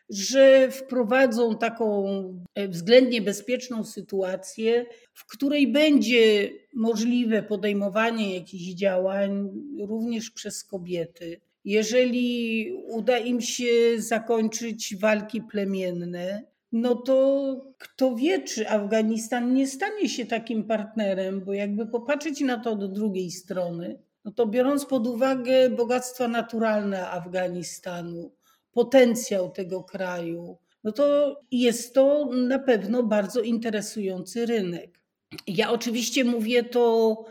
że 0.10 0.72
wprowadzą 0.72 1.58
taką 1.58 2.08
e, 2.56 2.68
względnie 2.68 3.22
bezpieczną 3.22 3.84
sytuację, 3.84 4.86
w 5.14 5.26
której 5.26 5.72
będzie 5.72 6.50
możliwe 6.76 7.44
podejmowanie 7.44 8.36
jakichś 8.36 8.64
działań 8.64 9.50
również 9.80 10.32
przez 10.32 10.64
kobiety. 10.64 11.42
Jeżeli 11.66 12.72
uda 12.88 13.18
im 13.18 13.42
się 13.42 13.72
zakończyć 13.98 14.96
walki 14.96 15.42
plemienne, 15.42 16.44
no 16.72 16.96
to 16.96 17.56
kto 17.78 18.16
wie, 18.16 18.42
czy 18.42 18.70
Afganistan 18.70 19.54
nie 19.54 19.68
stanie 19.68 20.10
się 20.10 20.26
takim 20.26 20.64
partnerem, 20.64 21.46
bo 21.46 21.54
jakby 21.54 21.86
popatrzeć 21.86 22.42
na 22.42 22.60
to 22.60 22.76
do 22.76 22.88
drugiej 22.88 23.32
strony, 23.32 24.00
no 24.26 24.32
to 24.32 24.46
biorąc 24.48 24.86
pod 24.86 25.08
uwagę 25.08 25.70
bogactwa 25.70 26.28
naturalne 26.28 27.10
Afganistanu, 27.10 28.32
potencjał 28.72 29.52
tego 29.52 29.84
kraju, 29.84 30.58
no 30.84 30.92
to 30.92 31.36
jest 31.52 31.94
to 31.94 32.30
na 32.34 32.60
pewno 32.60 33.04
bardzo 33.04 33.42
interesujący 33.42 34.46
rynek. 34.46 35.00
Ja 35.48 35.72
oczywiście 35.72 36.24
mówię 36.24 36.64
to 36.64 37.26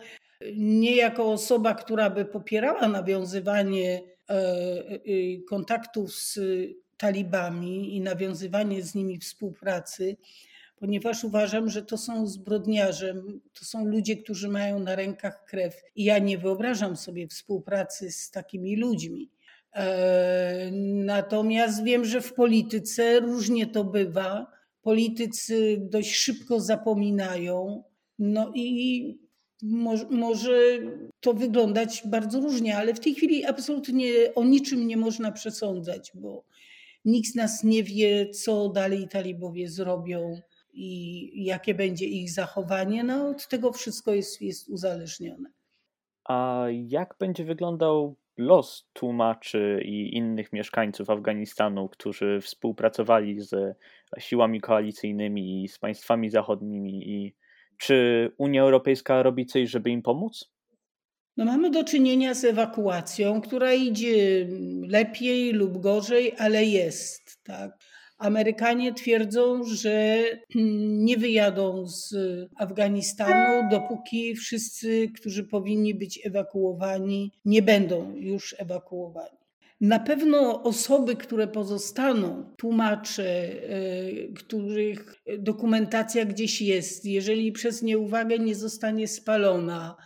nie 0.56 0.96
jako 0.96 1.32
osoba, 1.32 1.74
która 1.74 2.10
by 2.10 2.24
popierała 2.24 2.88
nawiązywanie 2.88 4.02
e, 4.30 4.32
e, 4.34 4.98
kontaktów 5.48 6.14
z 6.14 6.38
talibami 6.96 7.96
i 7.96 8.00
nawiązywanie 8.00 8.82
z 8.82 8.94
nimi 8.94 9.18
współpracy, 9.18 10.16
ponieważ 10.76 11.24
uważam, 11.24 11.70
że 11.70 11.82
to 11.82 11.98
są 11.98 12.26
zbrodniarze, 12.26 13.14
to 13.52 13.64
są 13.64 13.84
ludzie, 13.86 14.16
którzy 14.16 14.48
mają 14.48 14.78
na 14.78 14.96
rękach 14.96 15.44
krew 15.44 15.82
i 15.96 16.04
ja 16.04 16.18
nie 16.18 16.38
wyobrażam 16.38 16.96
sobie 16.96 17.28
współpracy 17.28 18.12
z 18.12 18.30
takimi 18.30 18.76
ludźmi. 18.76 19.30
E, 19.72 20.70
natomiast 21.04 21.84
wiem, 21.84 22.04
że 22.04 22.20
w 22.20 22.34
polityce 22.34 23.20
różnie 23.20 23.66
to 23.66 23.84
bywa. 23.84 24.46
Politycy 24.82 25.76
dość 25.80 26.14
szybko 26.14 26.60
zapominają. 26.60 27.82
No 28.18 28.52
i 28.54 29.18
może, 29.62 30.06
może 30.10 30.78
to 31.20 31.34
wyglądać 31.34 32.02
bardzo 32.06 32.40
różnie, 32.40 32.76
ale 32.76 32.94
w 32.94 33.00
tej 33.00 33.14
chwili 33.14 33.44
absolutnie 33.44 34.08
o 34.34 34.44
niczym 34.44 34.86
nie 34.86 34.96
można 34.96 35.32
przesądzać, 35.32 36.12
bo 36.14 36.44
nikt 37.06 37.28
z 37.28 37.34
nas 37.34 37.64
nie 37.64 37.82
wie, 37.82 38.30
co 38.30 38.68
dalej 38.68 39.08
talibowie 39.08 39.68
zrobią 39.68 40.40
i 40.72 41.44
jakie 41.44 41.74
będzie 41.74 42.06
ich 42.06 42.30
zachowanie. 42.30 43.04
No, 43.04 43.28
od 43.28 43.48
tego 43.48 43.72
wszystko 43.72 44.14
jest, 44.14 44.42
jest 44.42 44.68
uzależnione. 44.68 45.50
A 46.24 46.64
jak 46.70 47.14
będzie 47.18 47.44
wyglądał 47.44 48.16
los 48.36 48.88
tłumaczy 48.92 49.80
i 49.84 50.16
innych 50.16 50.52
mieszkańców 50.52 51.10
Afganistanu, 51.10 51.88
którzy 51.88 52.40
współpracowali 52.40 53.40
z 53.40 53.76
siłami 54.18 54.60
koalicyjnymi 54.60 55.64
i 55.64 55.68
z 55.68 55.78
państwami 55.78 56.30
zachodnimi 56.30 57.10
i 57.10 57.34
czy 57.78 58.30
Unia 58.38 58.62
Europejska 58.62 59.22
robi 59.22 59.46
coś, 59.46 59.70
żeby 59.70 59.90
im 59.90 60.02
pomóc? 60.02 60.55
No 61.36 61.44
mamy 61.44 61.70
do 61.70 61.84
czynienia 61.84 62.34
z 62.34 62.44
ewakuacją, 62.44 63.40
która 63.40 63.74
idzie 63.74 64.46
lepiej 64.88 65.52
lub 65.52 65.78
gorzej, 65.78 66.32
ale 66.38 66.64
jest. 66.64 67.42
Tak. 67.44 67.78
Amerykanie 68.18 68.94
twierdzą, 68.94 69.64
że 69.64 70.24
nie 71.04 71.16
wyjadą 71.16 71.86
z 71.86 72.14
Afganistanu, 72.56 73.68
dopóki 73.70 74.34
wszyscy, 74.34 75.08
którzy 75.14 75.44
powinni 75.44 75.94
być 75.94 76.20
ewakuowani, 76.24 77.32
nie 77.44 77.62
będą 77.62 78.14
już 78.14 78.54
ewakuowani. 78.58 79.36
Na 79.80 79.98
pewno 79.98 80.62
osoby, 80.62 81.16
które 81.16 81.48
pozostaną, 81.48 82.54
tłumacze, 82.58 83.24
e, 83.24 84.28
których 84.36 85.22
dokumentacja 85.38 86.24
gdzieś 86.24 86.62
jest, 86.62 87.04
jeżeli 87.04 87.52
przez 87.52 87.82
nieuwagę 87.82 88.38
nie 88.38 88.54
zostanie 88.54 89.08
spalona, 89.08 89.96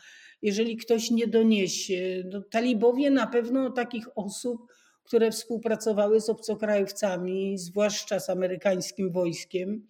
jeżeli 0.42 0.76
ktoś 0.76 1.10
nie 1.10 1.26
doniesie, 1.26 2.24
no, 2.32 2.42
talibowie 2.50 3.10
na 3.10 3.26
pewno 3.26 3.70
takich 3.70 4.18
osób, 4.18 4.66
które 5.04 5.30
współpracowały 5.30 6.20
z 6.20 6.28
obcokrajowcami, 6.28 7.58
zwłaszcza 7.58 8.20
z 8.20 8.30
amerykańskim 8.30 9.12
wojskiem, 9.12 9.86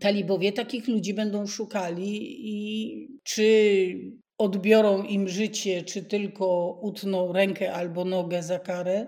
talibowie 0.00 0.52
takich 0.52 0.88
ludzi 0.88 1.14
będą 1.14 1.46
szukali 1.46 2.36
i 2.38 3.18
czy 3.22 3.94
odbiorą 4.38 5.02
im 5.02 5.28
życie, 5.28 5.82
czy 5.82 6.02
tylko 6.02 6.78
utną 6.82 7.32
rękę 7.32 7.72
albo 7.72 8.04
nogę 8.04 8.42
za 8.42 8.58
karę, 8.58 9.06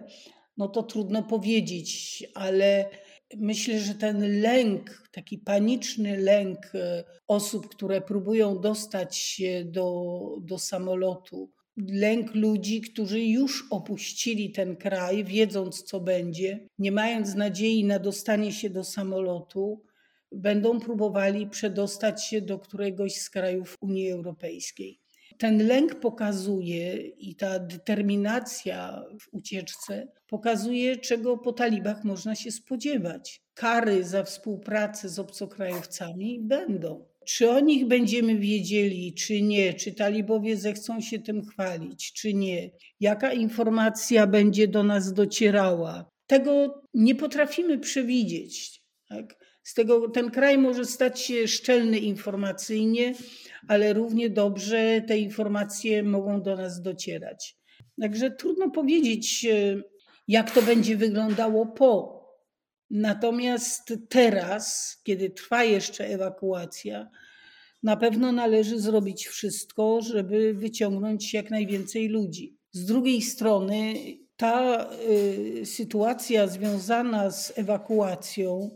no 0.56 0.68
to 0.68 0.82
trudno 0.82 1.22
powiedzieć, 1.22 2.24
ale 2.34 2.90
myślę, 3.36 3.80
że 3.80 3.94
ten 3.94 4.40
lęk, 4.40 5.08
taki 5.12 5.38
paniczny 5.38 6.16
lęk 6.16 6.58
e, 6.74 7.04
osób, 7.26 7.68
które 7.68 8.00
próbują 8.00 8.60
dostać 8.60 9.16
się 9.16 9.64
do, 9.64 10.18
do 10.40 10.58
samolotu, 10.58 11.50
lęk 11.76 12.34
ludzi, 12.34 12.80
którzy 12.80 13.20
już 13.20 13.66
opuścili 13.70 14.50
ten 14.50 14.76
kraj, 14.76 15.24
wiedząc 15.24 15.82
co 15.82 16.00
będzie, 16.00 16.68
nie 16.78 16.92
mając 16.92 17.34
nadziei 17.34 17.84
na 17.84 17.98
dostanie 17.98 18.52
się 18.52 18.70
do 18.70 18.84
samolotu, 18.84 19.82
będą 20.32 20.80
próbowali 20.80 21.46
przedostać 21.46 22.24
się 22.24 22.40
do 22.40 22.58
któregoś 22.58 23.14
z 23.14 23.30
krajów 23.30 23.76
Unii 23.80 24.10
Europejskiej. 24.10 25.00
Ten 25.38 25.66
lęk 25.66 26.00
pokazuje 26.00 26.96
i 26.96 27.34
ta 27.34 27.58
determinacja 27.58 29.04
w 29.20 29.34
ucieczce 29.34 30.08
pokazuje, 30.28 30.96
czego 30.96 31.38
po 31.38 31.52
talibach 31.52 32.04
można 32.04 32.34
się 32.34 32.50
spodziewać. 32.50 33.42
Kary 33.54 34.04
za 34.04 34.24
współpracę 34.24 35.08
z 35.08 35.18
obcokrajowcami 35.18 36.40
będą. 36.40 37.04
Czy 37.26 37.50
o 37.50 37.60
nich 37.60 37.86
będziemy 37.86 38.38
wiedzieli, 38.38 39.14
czy 39.14 39.42
nie, 39.42 39.74
czy 39.74 39.92
talibowie 39.92 40.56
zechcą 40.56 41.00
się 41.00 41.18
tym 41.18 41.46
chwalić, 41.46 42.12
czy 42.12 42.34
nie, 42.34 42.70
jaka 43.00 43.32
informacja 43.32 44.26
będzie 44.26 44.68
do 44.68 44.82
nas 44.82 45.12
docierała, 45.12 46.10
tego 46.26 46.82
nie 46.94 47.14
potrafimy 47.14 47.78
przewidzieć. 47.78 48.82
Tak? 49.08 49.36
Z 49.62 49.74
tego 49.74 50.08
ten 50.08 50.30
kraj 50.30 50.58
może 50.58 50.84
stać 50.84 51.20
się 51.20 51.48
szczelny 51.48 51.98
informacyjnie, 51.98 53.14
ale 53.68 53.92
równie 53.92 54.30
dobrze 54.30 55.02
te 55.08 55.18
informacje 55.18 56.02
mogą 56.02 56.42
do 56.42 56.56
nas 56.56 56.82
docierać. 56.82 57.56
Także 58.00 58.30
trudno 58.30 58.70
powiedzieć, 58.70 59.46
e, 59.50 59.82
jak 60.28 60.50
to 60.50 60.62
będzie 60.62 60.96
wyglądało 60.96 61.66
po. 61.66 62.18
Natomiast 62.90 63.92
teraz, 64.08 64.96
kiedy 65.04 65.30
trwa 65.30 65.64
jeszcze 65.64 66.06
ewakuacja, 66.06 67.10
na 67.82 67.96
pewno 67.96 68.32
należy 68.32 68.80
zrobić 68.80 69.26
wszystko, 69.26 70.00
żeby 70.02 70.54
wyciągnąć 70.54 71.34
jak 71.34 71.50
najwięcej 71.50 72.08
ludzi. 72.08 72.58
Z 72.72 72.84
drugiej 72.84 73.22
strony, 73.22 73.94
ta 74.36 74.88
y, 75.60 75.66
sytuacja 75.66 76.46
związana 76.46 77.30
z 77.30 77.58
ewakuacją, 77.58 78.70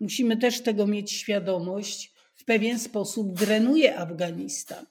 musimy 0.00 0.36
też 0.36 0.60
tego 0.60 0.86
mieć 0.86 1.12
świadomość, 1.12 2.12
w 2.34 2.44
pewien 2.44 2.78
sposób 2.78 3.32
drenuje 3.32 3.98
Afganistan, 3.98 4.86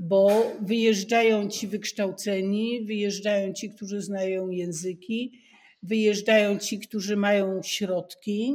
bo 0.00 0.52
wyjeżdżają 0.60 1.48
ci 1.48 1.66
wykształceni, 1.66 2.84
wyjeżdżają 2.84 3.52
ci, 3.52 3.70
którzy 3.70 4.00
znają 4.00 4.48
języki, 4.48 5.32
wyjeżdżają 5.82 6.58
ci, 6.58 6.78
którzy 6.78 7.16
mają 7.16 7.62
środki 7.62 8.54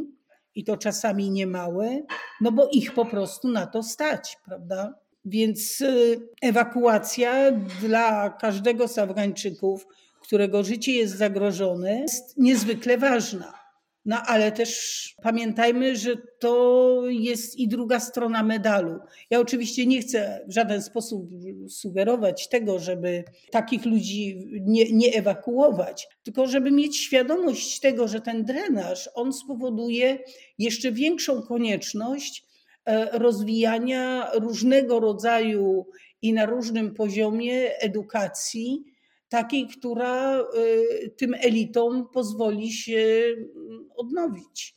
i 0.55 0.63
to 0.63 0.77
czasami 0.77 1.31
niemałe, 1.31 2.01
no 2.41 2.51
bo 2.51 2.69
ich 2.71 2.93
po 2.93 3.05
prostu 3.05 3.47
na 3.47 3.67
to 3.67 3.83
stać, 3.83 4.37
prawda? 4.45 4.93
Więc 5.25 5.81
y, 5.81 6.19
ewakuacja 6.41 7.51
dla 7.81 8.29
każdego 8.29 8.87
z 8.87 8.97
Afgańczyków, 8.97 9.87
którego 10.21 10.63
życie 10.63 10.91
jest 10.91 11.17
zagrożone, 11.17 12.01
jest 12.01 12.37
niezwykle 12.37 12.97
ważna. 12.97 13.64
No 14.05 14.21
ale 14.25 14.51
też 14.51 15.15
pamiętajmy, 15.23 15.95
że 15.95 16.15
to 16.39 17.01
jest 17.09 17.59
i 17.59 17.67
druga 17.67 17.99
strona 17.99 18.43
medalu. 18.43 18.99
Ja 19.29 19.39
oczywiście 19.39 19.85
nie 19.85 20.01
chcę 20.01 20.45
w 20.47 20.53
żaden 20.53 20.81
sposób 20.81 21.29
sugerować 21.69 22.49
tego, 22.49 22.79
żeby 22.79 23.23
takich 23.51 23.85
ludzi 23.85 24.47
nie, 24.61 24.91
nie 24.91 25.13
ewakuować, 25.13 26.07
tylko 26.23 26.47
żeby 26.47 26.71
mieć 26.71 26.97
świadomość 26.97 27.79
tego, 27.79 28.07
że 28.07 28.21
ten 28.21 28.45
drenaż 28.45 29.09
on 29.13 29.33
spowoduje 29.33 30.19
jeszcze 30.57 30.91
większą 30.91 31.41
konieczność 31.41 32.45
e, 32.85 33.19
rozwijania 33.19 34.31
różnego 34.33 34.99
rodzaju 34.99 35.85
i 36.21 36.33
na 36.33 36.45
różnym 36.45 36.93
poziomie 36.93 37.77
edukacji 37.79 38.94
takiej, 39.29 39.67
która 39.67 40.39
y, 40.39 41.15
tym 41.17 41.33
elitom 41.33 42.09
pozwoli 42.13 42.71
się 42.71 43.23
mm, 43.37 43.89
odnowić. 43.95 44.75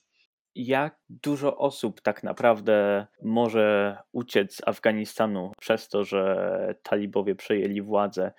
Jak 0.54 1.00
dużo 1.08 1.56
osób 1.56 2.00
tak 2.00 2.22
naprawdę 2.22 3.06
może 3.22 3.96
uciec 4.12 4.54
z 4.54 4.68
Afganistanu 4.68 5.52
przez 5.60 5.88
to, 5.88 6.04
że 6.04 6.74
talibowie 6.82 7.34
przejęli 7.34 7.82
władzę? 7.82 8.32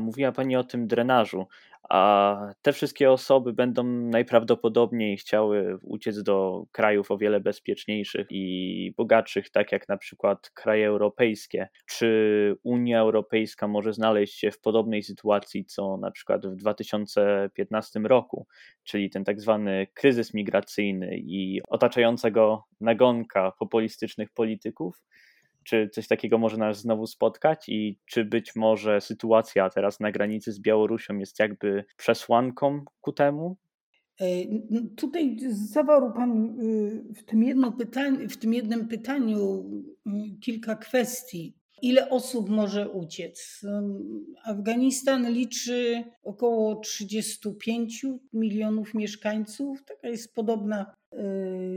Mówiła 0.00 0.32
Pani 0.32 0.56
o 0.56 0.64
tym 0.64 0.86
drenażu 0.86 1.46
a 1.92 2.36
te 2.62 2.72
wszystkie 2.72 3.10
osoby 3.10 3.52
będą 3.52 3.84
najprawdopodobniej 3.84 5.16
chciały 5.16 5.78
uciec 5.82 6.22
do 6.22 6.64
krajów 6.72 7.10
o 7.10 7.18
wiele 7.18 7.40
bezpieczniejszych 7.40 8.26
i 8.30 8.94
bogatszych, 8.96 9.50
tak 9.50 9.72
jak 9.72 9.88
na 9.88 9.96
przykład 9.96 10.50
kraje 10.50 10.86
europejskie. 10.86 11.68
Czy 11.86 12.56
Unia 12.62 13.00
Europejska 13.00 13.68
może 13.68 13.92
znaleźć 13.92 14.38
się 14.38 14.50
w 14.50 14.60
podobnej 14.60 15.02
sytuacji, 15.02 15.64
co 15.64 15.96
na 15.96 16.10
przykład 16.10 16.46
w 16.46 16.56
2015 16.56 18.00
roku, 18.00 18.46
czyli 18.84 19.10
ten 19.10 19.24
tak 19.24 19.40
zwany 19.40 19.86
kryzys 19.94 20.34
migracyjny 20.34 21.18
i 21.18 21.60
otaczającego 21.68 22.64
nagonka 22.80 23.52
populistycznych 23.58 24.30
polityków? 24.30 24.96
Czy 25.64 25.88
coś 25.92 26.08
takiego 26.08 26.38
może 26.38 26.56
nas 26.56 26.80
znowu 26.80 27.06
spotkać 27.06 27.68
i 27.68 27.98
czy 28.06 28.24
być 28.24 28.56
może 28.56 29.00
sytuacja 29.00 29.70
teraz 29.70 30.00
na 30.00 30.12
granicy 30.12 30.52
z 30.52 30.60
Białorusią 30.60 31.18
jest 31.18 31.38
jakby 31.38 31.84
przesłanką 31.96 32.84
ku 33.00 33.12
temu? 33.12 33.56
E, 34.20 34.26
tutaj 34.96 35.36
zawarł 35.48 36.12
Pan 36.12 36.60
y, 36.60 37.14
w 37.14 37.24
tym, 37.24 37.42
jedno 37.42 37.76
w 38.28 38.36
tym 38.36 38.54
jednym 38.54 38.88
pytaniu 38.88 39.64
y, 40.06 40.40
kilka 40.40 40.76
kwestii. 40.76 41.54
Ile 41.82 42.10
osób 42.10 42.48
może 42.48 42.90
uciec? 42.90 43.60
Afganistan 44.44 45.32
liczy 45.32 46.04
około 46.22 46.74
35 46.74 48.06
milionów 48.32 48.94
mieszkańców. 48.94 49.84
Taka 49.84 50.08
jest 50.08 50.34
podobna 50.34 50.94
y, 51.12 51.16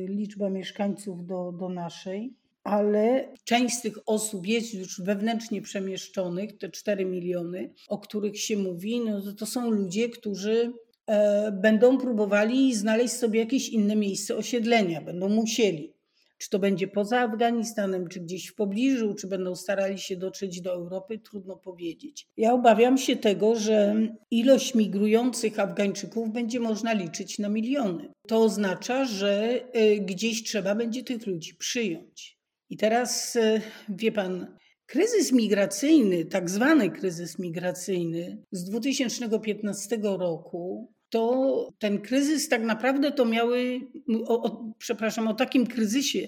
liczba 0.09 0.49
mieszkańców 0.49 1.25
do, 1.25 1.51
do 1.51 1.69
naszej. 1.69 2.33
Ale 2.65 3.33
część 3.43 3.75
z 3.75 3.81
tych 3.81 3.97
osób 4.05 4.47
jest 4.47 4.73
już 4.73 5.01
wewnętrznie 5.01 5.61
przemieszczonych, 5.61 6.57
te 6.57 6.69
4 6.69 7.05
miliony, 7.05 7.73
o 7.87 7.97
których 7.97 8.39
się 8.39 8.57
mówi, 8.57 8.99
no 8.99 9.21
to, 9.21 9.33
to 9.33 9.45
są 9.45 9.69
ludzie, 9.69 10.09
którzy 10.09 10.73
e, 11.07 11.51
będą 11.51 11.97
próbowali 11.97 12.75
znaleźć 12.75 13.13
sobie 13.13 13.39
jakieś 13.39 13.69
inne 13.69 13.95
miejsce 13.95 14.35
osiedlenia, 14.35 15.01
będą 15.01 15.29
musieli. 15.29 15.95
Czy 16.37 16.49
to 16.49 16.59
będzie 16.59 16.87
poza 16.87 17.19
Afganistanem, 17.19 18.07
czy 18.07 18.19
gdzieś 18.19 18.47
w 18.47 18.55
pobliżu, 18.55 19.13
czy 19.13 19.27
będą 19.27 19.55
starali 19.55 19.99
się 19.99 20.15
dotrzeć 20.15 20.61
do 20.61 20.73
Europy, 20.73 21.19
trudno 21.19 21.55
powiedzieć. 21.55 22.27
Ja 22.37 22.53
obawiam 22.53 22.97
się 22.97 23.15
tego, 23.15 23.55
że 23.55 23.95
ilość 24.31 24.75
migrujących 24.75 25.59
Afgańczyków 25.59 26.31
będzie 26.31 26.59
można 26.59 26.93
liczyć 26.93 27.39
na 27.39 27.49
miliony. 27.49 28.13
To 28.27 28.43
oznacza, 28.43 29.05
że 29.05 29.61
y, 29.75 29.99
gdzieś 29.99 30.43
trzeba 30.43 30.75
będzie 30.75 31.03
tych 31.03 31.27
ludzi 31.27 31.55
przyjąć. 31.55 32.34
I 32.69 32.77
teraz 32.77 33.35
y, 33.35 33.61
wie 33.89 34.11
pan, 34.11 34.57
Kryzys 34.85 35.31
migracyjny, 35.31 36.25
tak 36.25 36.49
zwany 36.49 36.89
kryzys 36.89 37.39
migracyjny 37.39 38.43
z 38.51 38.63
2015 38.63 39.97
roku 40.03 40.91
to 41.09 41.69
ten 41.79 42.01
kryzys 42.01 42.49
tak 42.49 42.61
naprawdę 42.61 43.11
to 43.11 43.25
miały, 43.25 43.79
o, 44.27 44.43
o, 44.43 44.73
przepraszam, 44.77 45.27
o 45.27 45.33
takim 45.33 45.67
kryzysie, 45.67 46.27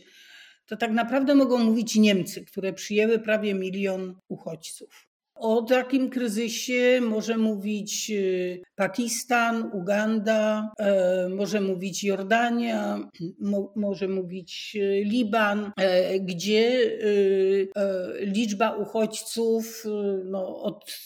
to 0.65 0.77
tak 0.77 0.91
naprawdę 0.91 1.35
mogą 1.35 1.57
mówić 1.59 1.95
Niemcy, 1.95 2.45
które 2.45 2.73
przyjęły 2.73 3.19
prawie 3.19 3.53
milion 3.53 4.15
uchodźców. 4.27 5.06
O 5.39 5.61
takim 5.61 6.09
kryzysie 6.09 7.01
może 7.01 7.37
mówić 7.37 8.11
y, 8.11 8.61
Pakistan, 8.75 9.71
Uganda, 9.73 10.71
e, 10.79 11.29
może 11.29 11.61
mówić 11.61 12.03
Jordania, 12.03 13.09
może 13.75 14.07
mówić 14.07 14.77
y, 14.81 15.03
Liban, 15.05 15.71
e, 15.77 16.19
gdzie 16.19 16.69
y, 16.81 17.69
e, 17.75 18.25
liczba 18.25 18.75
uchodźców 18.75 19.83
no, 20.25 20.61
od 20.61 20.99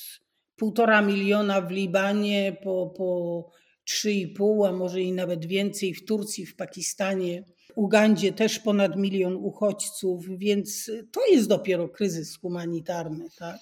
półtora 0.55 1.01
miliona 1.01 1.61
w 1.61 1.71
Libanie 1.71 2.57
po, 2.63 2.93
po 2.97 3.49
3,5, 3.89 4.67
a 4.67 4.71
może 4.71 5.01
i 5.01 5.11
nawet 5.11 5.45
więcej 5.45 5.93
w 5.93 6.05
Turcji, 6.05 6.45
w 6.45 6.55
Pakistanie, 6.55 7.43
Ugandzie 7.75 8.31
też 8.31 8.59
ponad 8.59 8.95
milion 8.95 9.35
uchodźców, 9.35 10.25
więc 10.37 10.91
to 11.11 11.21
jest 11.31 11.49
dopiero 11.49 11.89
kryzys 11.89 12.37
humanitarny. 12.37 13.27
Tak? 13.39 13.59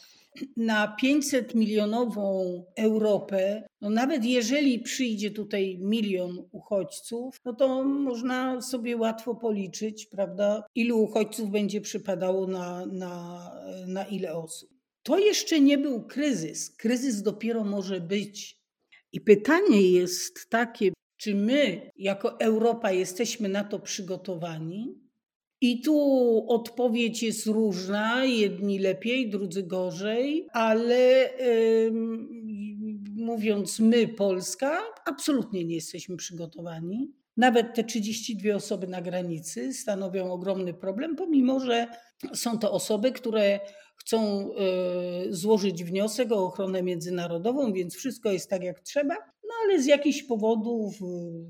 Na 0.57 0.87
500 0.87 1.55
milionową 1.55 2.63
Europę, 2.75 3.63
no 3.81 3.89
nawet 3.89 4.25
jeżeli 4.25 4.79
przyjdzie 4.79 5.31
tutaj 5.31 5.77
milion 5.81 6.47
uchodźców, 6.51 7.37
no 7.45 7.53
to 7.53 7.83
można 7.83 8.61
sobie 8.61 8.97
łatwo 8.97 9.35
policzyć, 9.35 10.05
prawda, 10.05 10.63
ilu 10.75 11.03
uchodźców 11.03 11.49
będzie 11.49 11.81
przypadało 11.81 12.47
na, 12.47 12.85
na, 12.85 13.43
na 13.87 14.05
ile 14.05 14.33
osób. 14.33 14.69
To 15.03 15.19
jeszcze 15.19 15.59
nie 15.59 15.77
był 15.77 16.03
kryzys. 16.03 16.75
Kryzys 16.75 17.21
dopiero 17.21 17.63
może 17.63 18.01
być 18.01 18.59
i 19.11 19.21
pytanie 19.21 19.91
jest 19.91 20.49
takie, 20.49 20.91
czy 21.17 21.35
my 21.35 21.91
jako 21.95 22.39
Europa 22.39 22.91
jesteśmy 22.91 23.49
na 23.49 23.63
to 23.63 23.79
przygotowani? 23.79 25.08
I 25.61 25.81
tu 25.81 25.95
odpowiedź 26.47 27.23
jest 27.23 27.47
różna, 27.47 28.25
jedni 28.25 28.79
lepiej, 28.79 29.29
drudzy 29.29 29.63
gorzej, 29.63 30.47
ale 30.53 31.29
yy, 31.39 31.91
mówiąc 33.15 33.79
my, 33.79 34.07
Polska, 34.07 34.79
absolutnie 35.05 35.65
nie 35.65 35.75
jesteśmy 35.75 36.17
przygotowani. 36.17 37.13
Nawet 37.37 37.75
te 37.75 37.83
32 37.83 38.55
osoby 38.55 38.87
na 38.87 39.01
granicy 39.01 39.73
stanowią 39.73 40.31
ogromny 40.31 40.73
problem, 40.73 41.15
pomimo 41.15 41.59
że 41.59 41.87
są 42.33 42.59
to 42.59 42.71
osoby, 42.71 43.11
które 43.11 43.59
chcą 43.95 44.49
e, 44.53 44.53
złożyć 45.29 45.83
wniosek 45.83 46.31
o 46.31 46.45
ochronę 46.45 46.83
międzynarodową, 46.83 47.73
więc 47.73 47.95
wszystko 47.95 48.31
jest 48.31 48.49
tak 48.49 48.63
jak 48.63 48.79
trzeba. 48.79 49.15
No 49.49 49.55
ale 49.63 49.81
z 49.81 49.85
jakichś 49.85 50.23
powodów 50.23 50.99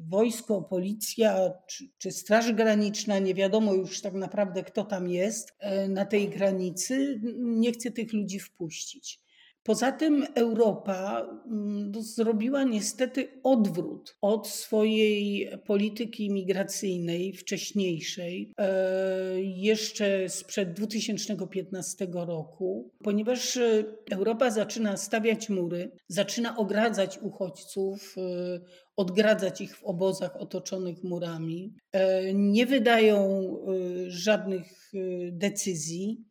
wojsko, 0.09 0.61
policja 0.61 1.53
czy, 1.67 1.89
czy 1.97 2.11
Straż 2.11 2.53
Graniczna, 2.53 3.19
nie 3.19 3.33
wiadomo 3.33 3.73
już 3.73 4.01
tak 4.01 4.13
naprawdę 4.13 4.63
kto 4.63 4.83
tam 4.83 5.09
jest 5.09 5.53
e, 5.59 5.87
na 5.87 6.05
tej 6.05 6.29
granicy, 6.29 7.21
nie 7.37 7.71
chce 7.71 7.91
tych 7.91 8.13
ludzi 8.13 8.39
wpuścić. 8.39 9.19
Poza 9.69 9.91
tym 9.91 10.25
Europa 10.35 11.27
mm, 11.45 11.91
no, 11.91 12.01
zrobiła 12.01 12.63
niestety 12.63 13.27
odwrót 13.43 14.17
od 14.21 14.47
swojej 14.47 15.49
polityki 15.65 16.31
migracyjnej 16.31 17.33
wcześniejszej, 17.33 18.53
e, 18.57 19.41
jeszcze 19.41 20.29
sprzed 20.29 20.73
2015 20.73 22.07
roku, 22.13 22.91
ponieważ 23.03 23.57
e, 23.57 23.83
Europa 24.11 24.51
zaczyna 24.51 24.97
stawiać 24.97 25.49
mury, 25.49 25.91
zaczyna 26.07 26.57
ogradzać 26.57 27.19
uchodźców, 27.21 28.15
e, 28.17 28.21
odgradzać 28.97 29.61
ich 29.61 29.77
w 29.77 29.83
obozach 29.83 30.35
otoczonych 30.41 31.03
murami, 31.03 31.73
nie 32.33 32.65
wydają 32.65 33.47
żadnych 34.07 34.91
decyzji 35.31 36.28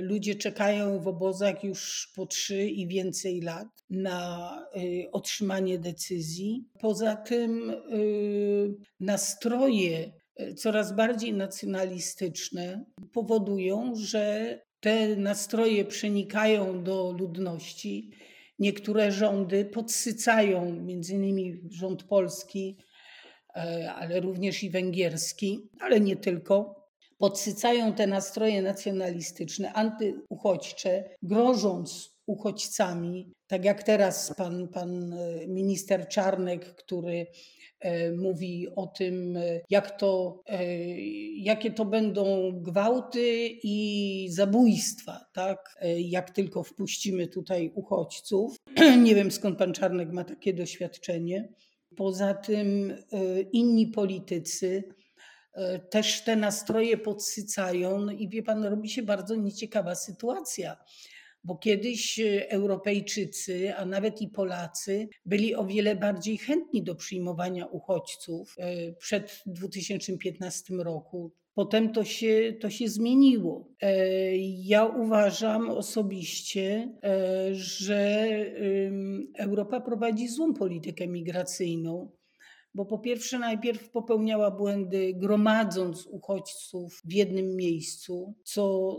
ludzie 0.00 0.34
czekają 0.34 1.00
w 1.00 1.08
obozach 1.08 1.64
już 1.64 2.12
po 2.16 2.26
trzy 2.26 2.66
i 2.66 2.88
więcej 2.88 3.40
lat 3.40 3.68
na 3.90 4.50
y, 4.76 5.10
otrzymanie 5.12 5.78
decyzji. 5.78 6.64
Poza 6.80 7.16
tym 7.16 7.70
y, 7.70 8.74
nastroje 9.00 10.12
y, 10.40 10.54
coraz 10.54 10.96
bardziej 10.96 11.32
nacjonalistyczne 11.32 12.84
powodują, 13.12 13.92
że 13.94 14.58
te 14.80 15.16
nastroje 15.16 15.84
przenikają 15.84 16.84
do 16.84 17.12
ludności. 17.18 18.10
Niektóre 18.58 19.12
rządy 19.12 19.64
podsycają, 19.64 20.72
między 20.82 21.14
innymi 21.14 21.60
rząd 21.70 22.02
polski, 22.02 22.76
e, 23.56 23.92
ale 23.92 24.20
również 24.20 24.62
i 24.62 24.70
węgierski, 24.70 25.68
ale 25.80 26.00
nie 26.00 26.16
tylko 26.16 26.75
podsycają 27.18 27.92
te 27.92 28.06
nastroje 28.06 28.62
nacjonalistyczne, 28.62 29.72
antyuchodźcze, 29.72 31.04
grożąc 31.22 32.16
uchodźcami, 32.26 33.32
tak 33.46 33.64
jak 33.64 33.82
teraz 33.82 34.34
pan, 34.36 34.68
pan 34.68 35.12
e, 35.12 35.46
minister 35.46 36.08
Czarnek, 36.08 36.74
który 36.74 37.26
e, 37.80 38.12
mówi 38.12 38.66
o 38.76 38.86
tym, 38.86 39.36
e, 39.36 39.60
jak 39.70 39.98
to, 39.98 40.42
jakie 41.36 41.70
to 41.70 41.84
będą 41.84 42.52
gwałty 42.54 43.48
i 43.62 44.28
zabójstwa, 44.30 45.20
tak? 45.32 45.76
jak 45.98 46.30
tylko 46.30 46.62
wpuścimy 46.62 47.26
tutaj 47.26 47.72
uchodźców. 47.74 48.56
Nie 49.04 49.14
wiem 49.14 49.30
skąd 49.30 49.58
pan 49.58 49.72
Czarnek 49.72 50.12
ma 50.12 50.24
takie 50.24 50.54
doświadczenie. 50.54 51.48
Poza 51.96 52.34
tym 52.34 52.96
inni 53.52 53.86
politycy 53.86 54.84
też 55.90 56.22
te 56.22 56.36
nastroje 56.36 56.96
podsycają 56.96 58.00
no 58.00 58.12
i 58.12 58.28
wie 58.28 58.42
pan, 58.42 58.64
robi 58.64 58.88
się 58.88 59.02
bardzo 59.02 59.36
nieciekawa 59.36 59.94
sytuacja. 59.94 60.76
Bo 61.44 61.56
kiedyś 61.56 62.20
e, 62.20 62.50
Europejczycy, 62.50 63.76
a 63.76 63.84
nawet 63.84 64.22
i 64.22 64.28
Polacy 64.28 65.08
byli 65.26 65.54
o 65.54 65.64
wiele 65.64 65.96
bardziej 65.96 66.38
chętni 66.38 66.82
do 66.82 66.94
przyjmowania 66.94 67.66
uchodźców 67.66 68.54
e, 68.58 68.92
przed 68.92 69.42
2015 69.46 70.74
roku. 70.74 71.32
Potem 71.54 71.92
to 71.92 72.04
się, 72.04 72.54
to 72.60 72.70
się 72.70 72.88
zmieniło. 72.88 73.68
Ja 74.64 74.84
uważam 74.84 75.70
osobiście, 75.70 76.92
że 77.52 78.28
Europa 79.38 79.80
prowadzi 79.80 80.28
złą 80.28 80.54
politykę 80.54 81.06
migracyjną 81.06 82.15
bo 82.76 82.84
po 82.84 82.98
pierwsze 82.98 83.38
najpierw 83.38 83.90
popełniała 83.90 84.50
błędy 84.50 85.14
gromadząc 85.14 86.06
uchodźców 86.06 87.02
w 87.04 87.12
jednym 87.12 87.56
miejscu, 87.56 88.34
co 88.44 88.96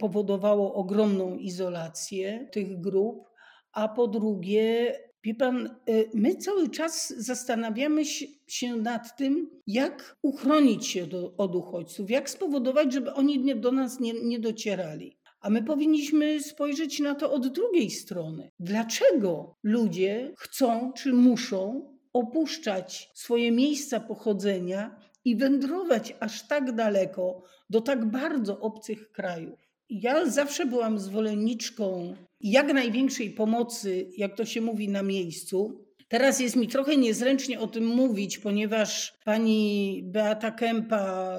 powodowało 0.00 0.74
ogromną 0.74 1.36
izolację 1.36 2.48
tych 2.52 2.80
grup, 2.80 3.30
a 3.72 3.88
po 3.88 4.08
drugie 4.08 4.94
Wie 5.24 5.34
pan, 5.34 5.76
y, 5.88 6.10
my 6.14 6.36
cały 6.36 6.70
czas 6.70 7.14
zastanawiamy 7.16 8.04
się 8.46 8.76
nad 8.76 9.16
tym, 9.16 9.50
jak 9.66 10.16
uchronić 10.22 10.86
się 10.86 11.06
do, 11.06 11.34
od 11.36 11.54
uchodźców, 11.54 12.10
jak 12.10 12.30
spowodować, 12.30 12.92
żeby 12.92 13.14
oni 13.14 13.38
nie, 13.38 13.56
do 13.56 13.72
nas 13.72 14.00
nie, 14.00 14.12
nie 14.12 14.38
docierali. 14.38 15.16
A 15.40 15.50
my 15.50 15.62
powinniśmy 15.62 16.42
spojrzeć 16.42 17.00
na 17.00 17.14
to 17.14 17.32
od 17.32 17.48
drugiej 17.48 17.90
strony. 17.90 18.50
Dlaczego 18.60 19.56
ludzie 19.62 20.32
chcą 20.38 20.92
czy 20.92 21.12
muszą 21.12 21.93
opuszczać 22.14 23.10
swoje 23.14 23.52
miejsca 23.52 24.00
pochodzenia 24.00 24.96
i 25.24 25.36
wędrować 25.36 26.14
aż 26.20 26.42
tak 26.42 26.72
daleko 26.72 27.42
do 27.70 27.80
tak 27.80 28.04
bardzo 28.04 28.60
obcych 28.60 29.12
krajów. 29.12 29.58
Ja 29.90 30.26
zawsze 30.26 30.66
byłam 30.66 30.98
zwolenniczką 30.98 32.14
jak 32.40 32.72
największej 32.72 33.30
pomocy, 33.30 34.10
jak 34.16 34.36
to 34.36 34.44
się 34.44 34.60
mówi, 34.60 34.88
na 34.88 35.02
miejscu, 35.02 35.83
Teraz 36.14 36.40
jest 36.40 36.56
mi 36.56 36.68
trochę 36.68 36.96
niezręcznie 36.96 37.60
o 37.60 37.66
tym 37.66 37.86
mówić, 37.86 38.38
ponieważ 38.38 39.18
pani 39.24 40.02
Beata 40.04 40.50
Kępa 40.50 41.36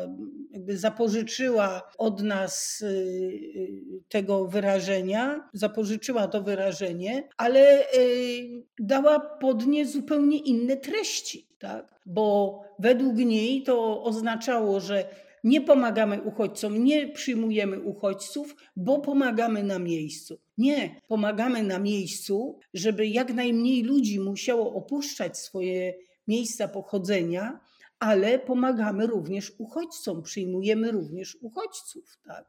jakby 0.51 0.77
zapożyczyła 0.77 1.91
od 1.97 2.23
nas 2.23 2.81
y, 2.81 2.85
y, 2.85 4.03
tego 4.09 4.47
wyrażenia, 4.47 5.49
zapożyczyła 5.53 6.27
to 6.27 6.41
wyrażenie, 6.41 7.29
ale 7.37 7.81
y, 7.81 8.63
dała 8.79 9.19
pod 9.19 9.67
nie 9.67 9.85
zupełnie 9.85 10.37
inne 10.37 10.77
treści, 10.77 11.47
tak? 11.59 11.99
Bo 12.05 12.59
według 12.79 13.15
niej 13.15 13.63
to 13.63 14.03
oznaczało, 14.03 14.79
że 14.79 15.05
nie 15.45 15.61
pomagamy 15.61 16.21
uchodźcom, 16.21 16.83
nie 16.83 17.07
przyjmujemy 17.07 17.79
uchodźców, 17.79 18.55
bo 18.75 18.99
pomagamy 18.99 19.63
na 19.63 19.79
miejscu. 19.79 20.39
Nie, 20.57 21.01
pomagamy 21.07 21.63
na 21.63 21.79
miejscu, 21.79 22.59
żeby 22.73 23.07
jak 23.07 23.33
najmniej 23.33 23.83
ludzi 23.83 24.19
musiało 24.19 24.73
opuszczać 24.73 25.37
swoje 25.37 25.93
miejsca 26.27 26.67
pochodzenia, 26.67 27.59
ale 27.99 28.39
pomagamy 28.39 29.07
również 29.07 29.53
uchodźcom, 29.57 30.23
przyjmujemy 30.23 30.91
również 30.91 31.37
uchodźców. 31.41 32.17
Tak? 32.27 32.45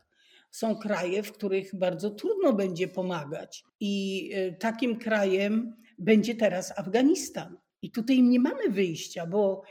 Są 0.50 0.76
kraje, 0.76 1.22
w 1.22 1.32
których 1.32 1.74
bardzo 1.74 2.10
trudno 2.10 2.52
będzie 2.52 2.88
pomagać, 2.88 3.64
i 3.80 4.30
e, 4.34 4.52
takim 4.52 4.98
krajem 4.98 5.76
będzie 5.98 6.34
teraz 6.34 6.78
Afganistan. 6.78 7.56
I 7.82 7.90
tutaj 7.90 8.22
nie 8.22 8.40
mamy 8.40 8.68
wyjścia, 8.68 9.26
bo 9.26 9.62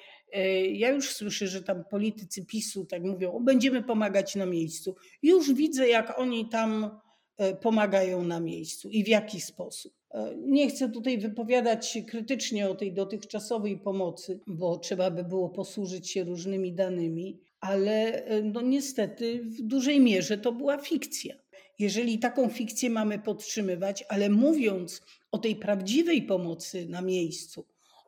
ja 0.73 0.89
już 0.89 1.09
słyszę, 1.09 1.47
że 1.47 1.63
tam 1.63 1.83
politycy 1.83 2.45
PiSu 2.45 2.85
tak 2.85 3.03
mówią, 3.03 3.39
będziemy 3.43 3.83
pomagać 3.83 4.35
na 4.35 4.45
miejscu. 4.45 4.95
Już 5.23 5.53
widzę, 5.53 5.87
jak 5.87 6.19
oni 6.19 6.49
tam 6.49 6.99
e, 7.37 7.55
pomagają 7.55 8.23
na 8.23 8.39
miejscu 8.39 8.89
i 8.89 9.03
w 9.03 9.07
jaki 9.07 9.41
sposób. 9.41 9.93
E, 10.11 10.35
nie 10.37 10.69
chcę 10.69 10.89
tutaj 10.89 11.17
wypowiadać 11.17 11.87
się 11.87 12.03
krytycznie 12.03 12.69
o 12.69 12.75
tej 12.75 12.93
dotychczasowej 12.93 13.77
pomocy, 13.77 14.39
bo 14.47 14.77
trzeba 14.77 15.11
by 15.11 15.23
było 15.23 15.49
posłużyć 15.49 16.11
się 16.11 16.23
różnymi 16.23 16.73
danymi, 16.73 17.39
ale 17.59 18.23
no 18.43 18.61
niestety 18.61 19.43
w 19.43 19.61
dużej 19.61 19.99
mierze 19.99 20.37
to 20.37 20.51
była 20.51 20.77
fikcja. 20.77 21.35
Jeżeli 21.79 22.19
taką 22.19 22.49
fikcję 22.49 22.89
mamy 22.89 23.19
podtrzymywać, 23.19 24.03
ale 24.09 24.29
mówiąc 24.29 25.01
o 25.31 25.37
tej 25.37 25.55
prawdziwej 25.55 26.21
pomocy 26.21 26.85
na 26.89 27.01
miejscu, 27.01 27.65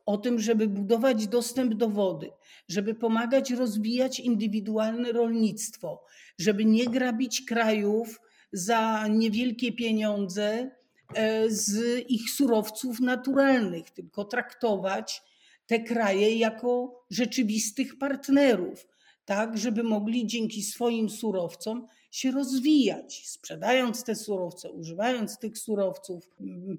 o 0.08 0.18
tym, 0.18 0.38
żeby 0.40 0.68
budować 0.68 1.26
dostęp 1.26 1.74
do 1.74 1.88
wody, 1.88 2.30
żeby 2.68 2.94
pomagać 2.94 3.50
rozwijać 3.50 4.20
indywidualne 4.20 5.12
rolnictwo, 5.12 6.04
żeby 6.38 6.64
nie 6.64 6.84
grabić 6.84 7.44
krajów 7.44 8.20
za 8.52 9.08
niewielkie 9.08 9.72
pieniądze 9.72 10.70
e, 11.14 11.50
z 11.50 11.98
ich 12.10 12.30
surowców 12.30 13.00
naturalnych, 13.00 13.90
tylko 13.90 14.24
traktować 14.24 15.22
te 15.66 15.80
kraje 15.80 16.36
jako 16.36 17.02
rzeczywistych 17.10 17.98
partnerów, 17.98 18.86
tak, 19.24 19.58
żeby 19.58 19.82
mogli 19.82 20.26
dzięki 20.26 20.62
swoim 20.62 21.10
surowcom 21.10 21.86
się 22.10 22.30
rozwijać, 22.30 23.28
sprzedając 23.28 24.04
te 24.04 24.14
surowce, 24.14 24.72
używając 24.72 25.38
tych 25.38 25.58
surowców, 25.58 26.30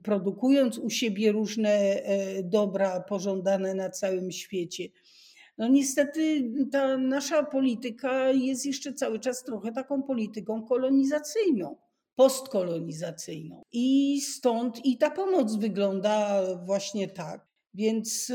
produkując 0.03 0.77
u 0.77 0.89
siebie 0.89 1.31
różne 1.31 1.69
e, 1.69 2.43
dobra 2.43 2.99
pożądane 2.99 3.73
na 3.73 3.89
całym 3.89 4.31
świecie. 4.31 4.89
No 5.57 5.67
niestety 5.67 6.51
ta 6.71 6.97
nasza 6.97 7.43
polityka 7.43 8.31
jest 8.31 8.65
jeszcze 8.65 8.93
cały 8.93 9.19
czas 9.19 9.43
trochę 9.43 9.71
taką 9.71 10.03
polityką 10.03 10.63
kolonizacyjną, 10.63 11.75
postkolonizacyjną. 12.15 13.63
I 13.71 14.21
stąd 14.21 14.85
i 14.85 14.97
ta 14.97 15.11
pomoc 15.11 15.55
wygląda 15.55 16.43
właśnie 16.65 17.07
tak. 17.07 17.48
Więc 17.79 18.31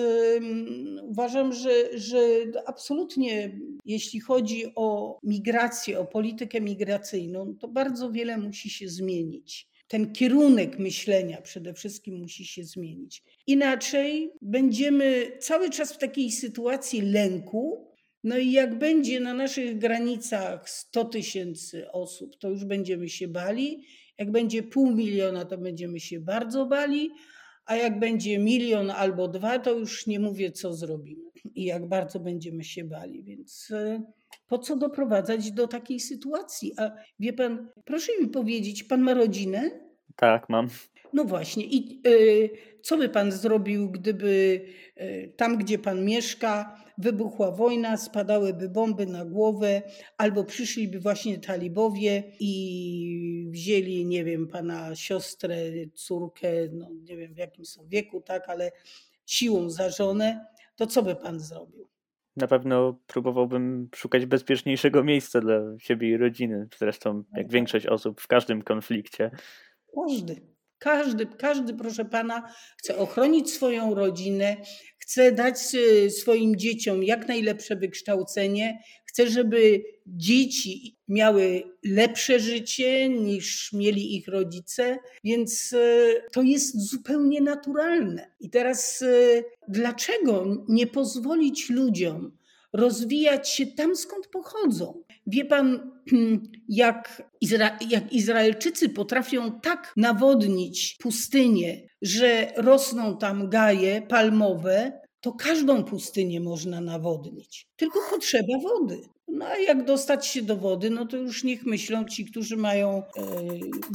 uważam, 1.02 1.52
że, 1.52 1.98
że 1.98 2.18
absolutnie, 2.66 3.58
jeśli 3.84 4.20
chodzi 4.20 4.64
o 4.74 5.18
migrację, 5.22 5.98
o 5.98 6.04
politykę 6.04 6.60
migracyjną, 6.60 7.54
to 7.60 7.68
bardzo 7.68 8.12
wiele 8.12 8.38
musi 8.38 8.70
się 8.70 8.88
zmienić. 8.88 9.68
Ten 9.88 10.12
kierunek 10.12 10.78
myślenia 10.78 11.40
przede 11.42 11.74
wszystkim 11.74 12.18
musi 12.18 12.44
się 12.44 12.64
zmienić. 12.64 13.22
Inaczej 13.46 14.30
będziemy 14.42 15.32
cały 15.40 15.70
czas 15.70 15.92
w 15.92 15.98
takiej 15.98 16.32
sytuacji 16.32 17.00
lęku. 17.00 17.88
No 18.24 18.38
i 18.38 18.52
jak 18.52 18.78
będzie 18.78 19.20
na 19.20 19.34
naszych 19.34 19.78
granicach 19.78 20.70
100 20.70 21.04
tysięcy 21.04 21.90
osób, 21.92 22.36
to 22.38 22.50
już 22.50 22.64
będziemy 22.64 23.08
się 23.08 23.28
bali. 23.28 23.84
Jak 24.18 24.30
będzie 24.30 24.62
pół 24.62 24.90
miliona, 24.90 25.44
to 25.44 25.58
będziemy 25.58 26.00
się 26.00 26.20
bardzo 26.20 26.66
bali 26.66 27.10
a 27.66 27.76
jak 27.76 27.98
będzie 27.98 28.38
milion 28.38 28.90
albo 28.90 29.28
dwa, 29.28 29.58
to 29.58 29.78
już 29.78 30.06
nie 30.06 30.20
mówię, 30.20 30.52
co 30.52 30.74
zrobimy 30.74 31.30
i 31.54 31.64
jak 31.64 31.88
bardzo 31.88 32.20
będziemy 32.20 32.64
się 32.64 32.84
bali. 32.84 33.22
Więc 33.22 33.70
e, 33.70 34.02
po 34.46 34.58
co 34.58 34.76
doprowadzać 34.76 35.52
do 35.52 35.68
takiej 35.68 36.00
sytuacji? 36.00 36.72
A 36.78 36.90
wie 37.18 37.32
pan, 37.32 37.68
proszę 37.84 38.12
mi 38.20 38.28
powiedzieć, 38.28 38.84
pan 38.84 39.00
ma 39.00 39.14
rodzinę? 39.14 39.70
Tak, 40.16 40.48
mam. 40.48 40.68
No 41.14 41.24
właśnie. 41.24 41.64
I 41.64 42.00
y, 42.06 42.50
co 42.82 42.96
by 42.96 43.08
pan 43.08 43.32
zrobił, 43.32 43.90
gdyby 43.90 44.60
y, 45.00 45.32
tam, 45.36 45.58
gdzie 45.58 45.78
pan 45.78 46.04
mieszka, 46.04 46.80
wybuchła 46.98 47.50
wojna, 47.50 47.96
spadałyby 47.96 48.68
bomby 48.68 49.06
na 49.06 49.24
głowę, 49.24 49.82
albo 50.18 50.44
przyszliby 50.44 51.00
właśnie 51.00 51.38
talibowie 51.38 52.22
i 52.40 53.48
wzięli, 53.50 54.06
nie 54.06 54.24
wiem, 54.24 54.48
pana 54.48 54.96
siostrę, 54.96 55.56
córkę, 55.94 56.48
no 56.72 56.90
nie 57.02 57.16
wiem 57.16 57.34
w 57.34 57.36
jakim 57.36 57.64
są 57.64 57.88
wieku, 57.88 58.20
tak, 58.20 58.48
ale 58.48 58.72
siłą 59.26 59.70
za 59.70 59.90
żonę, 59.90 60.46
to 60.76 60.86
co 60.86 61.02
by 61.02 61.16
pan 61.16 61.40
zrobił? 61.40 61.88
Na 62.36 62.46
pewno 62.46 62.98
próbowałbym 63.06 63.88
szukać 63.94 64.26
bezpieczniejszego 64.26 65.04
miejsca 65.04 65.40
dla 65.40 65.60
siebie 65.78 66.10
i 66.10 66.16
rodziny. 66.16 66.68
Zresztą, 66.78 67.24
jak 67.36 67.50
większość 67.50 67.86
osób 67.86 68.20
w 68.20 68.26
każdym 68.26 68.62
konflikcie. 68.62 69.30
Każdy. 69.94 70.53
Każdy, 70.78 71.26
każdy, 71.26 71.74
proszę 71.74 72.04
pana, 72.04 72.54
chce 72.78 72.96
ochronić 72.96 73.50
swoją 73.50 73.94
rodzinę, 73.94 74.56
chce 74.98 75.32
dać 75.32 75.56
y, 75.74 76.10
swoim 76.10 76.56
dzieciom 76.56 77.02
jak 77.02 77.28
najlepsze 77.28 77.76
wykształcenie, 77.76 78.78
chce, 79.06 79.30
żeby 79.30 79.82
dzieci 80.06 80.98
miały 81.08 81.62
lepsze 81.84 82.40
życie 82.40 83.08
niż 83.08 83.72
mieli 83.72 84.16
ich 84.16 84.28
rodzice, 84.28 84.98
więc 85.24 85.72
y, 85.72 86.22
to 86.32 86.42
jest 86.42 86.90
zupełnie 86.90 87.40
naturalne. 87.40 88.30
I 88.40 88.50
teraz 88.50 89.02
y, 89.02 89.44
dlaczego 89.68 90.64
nie 90.68 90.86
pozwolić 90.86 91.70
ludziom 91.70 92.38
rozwijać 92.74 93.48
się 93.48 93.66
tam, 93.66 93.96
skąd 93.96 94.26
pochodzą? 94.26 95.04
Wie 95.26 95.44
pan, 95.44 95.90
jak, 96.68 97.22
Izra 97.40 97.78
jak 97.90 98.12
Izraelczycy 98.12 98.88
potrafią 98.88 99.60
tak 99.60 99.92
nawodnić 99.96 100.96
pustynię, 101.00 101.86
że 102.02 102.52
rosną 102.56 103.18
tam 103.18 103.48
gaje 103.48 104.02
palmowe, 104.02 104.92
to 105.20 105.32
każdą 105.32 105.84
pustynię 105.84 106.40
można 106.40 106.80
nawodnić. 106.80 107.66
Tylko 107.76 107.98
potrzeba 108.10 108.58
wody. 108.62 109.00
No 109.28 109.46
a 109.46 109.58
jak 109.58 109.84
dostać 109.84 110.26
się 110.26 110.42
do 110.42 110.56
wody, 110.56 110.90
no 110.90 111.06
to 111.06 111.16
już 111.16 111.44
niech 111.44 111.66
myślą 111.66 112.04
ci, 112.04 112.24
którzy 112.24 112.56
mają 112.56 112.88
e, 112.98 113.02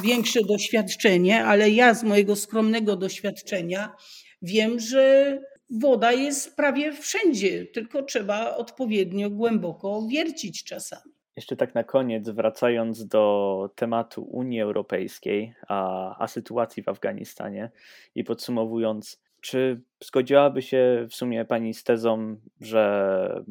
większe 0.03 0.39
doświadczenie, 0.43 1.45
ale 1.45 1.69
ja 1.69 1.93
z 1.93 2.03
mojego 2.03 2.35
skromnego 2.35 2.95
doświadczenia 2.95 3.95
wiem, 4.41 4.79
że 4.79 5.37
woda 5.69 6.11
jest 6.11 6.55
prawie 6.55 6.93
wszędzie, 6.93 7.65
tylko 7.65 8.03
trzeba 8.03 8.55
odpowiednio 8.55 9.29
głęboko 9.29 10.07
wiercić 10.11 10.63
czasami. 10.63 11.18
Jeszcze 11.39 11.55
tak 11.55 11.75
na 11.75 11.83
koniec, 11.83 12.29
wracając 12.29 13.07
do 13.07 13.69
tematu 13.75 14.23
Unii 14.23 14.61
Europejskiej, 14.61 15.53
a, 15.67 16.15
a 16.23 16.27
sytuacji 16.27 16.83
w 16.83 16.89
Afganistanie 16.89 17.71
i 18.15 18.23
podsumowując, 18.23 19.21
czy 19.41 19.81
zgodziłaby 20.03 20.61
się 20.61 21.07
w 21.09 21.15
sumie 21.15 21.45
Pani 21.45 21.73
z 21.73 21.83
tezą, 21.83 22.35
że 22.61 23.43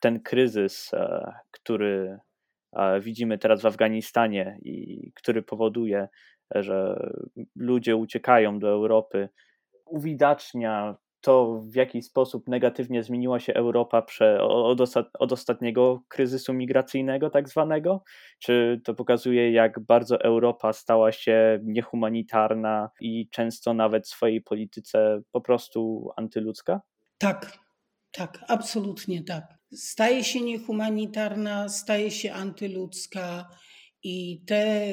ten 0.00 0.20
kryzys, 0.20 0.94
e, 0.94 1.32
który 1.50 2.18
e, 2.72 3.00
widzimy 3.00 3.38
teraz 3.38 3.62
w 3.62 3.66
Afganistanie 3.66 4.58
i 4.62 5.12
który 5.14 5.42
powoduje, 5.42 6.08
że 6.54 7.10
ludzie 7.56 7.96
uciekają 7.96 8.58
do 8.58 8.68
Europy, 8.68 9.28
uwidacznia 9.84 10.96
to, 11.24 11.60
w 11.62 11.74
jaki 11.74 12.02
sposób 12.02 12.48
negatywnie 12.48 13.02
zmieniła 13.02 13.40
się 13.40 13.54
Europa 13.54 14.02
prze, 14.02 14.42
od, 14.42 14.80
od 15.18 15.32
ostatniego 15.32 16.02
kryzysu 16.08 16.52
migracyjnego, 16.52 17.30
tak 17.30 17.48
zwanego? 17.48 18.02
Czy 18.38 18.80
to 18.84 18.94
pokazuje, 18.94 19.52
jak 19.52 19.80
bardzo 19.80 20.20
Europa 20.20 20.72
stała 20.72 21.12
się 21.12 21.60
niehumanitarna 21.62 22.90
i 23.00 23.28
często 23.30 23.74
nawet 23.74 24.06
w 24.06 24.08
swojej 24.08 24.42
polityce 24.42 25.20
po 25.32 25.40
prostu 25.40 26.10
antyludzka? 26.16 26.80
Tak, 27.18 27.58
tak, 28.10 28.44
absolutnie 28.48 29.24
tak. 29.24 29.44
Staje 29.72 30.24
się 30.24 30.40
niehumanitarna, 30.40 31.68
staje 31.68 32.10
się 32.10 32.32
antyludzka. 32.32 33.48
I 34.02 34.44
te 34.46 34.92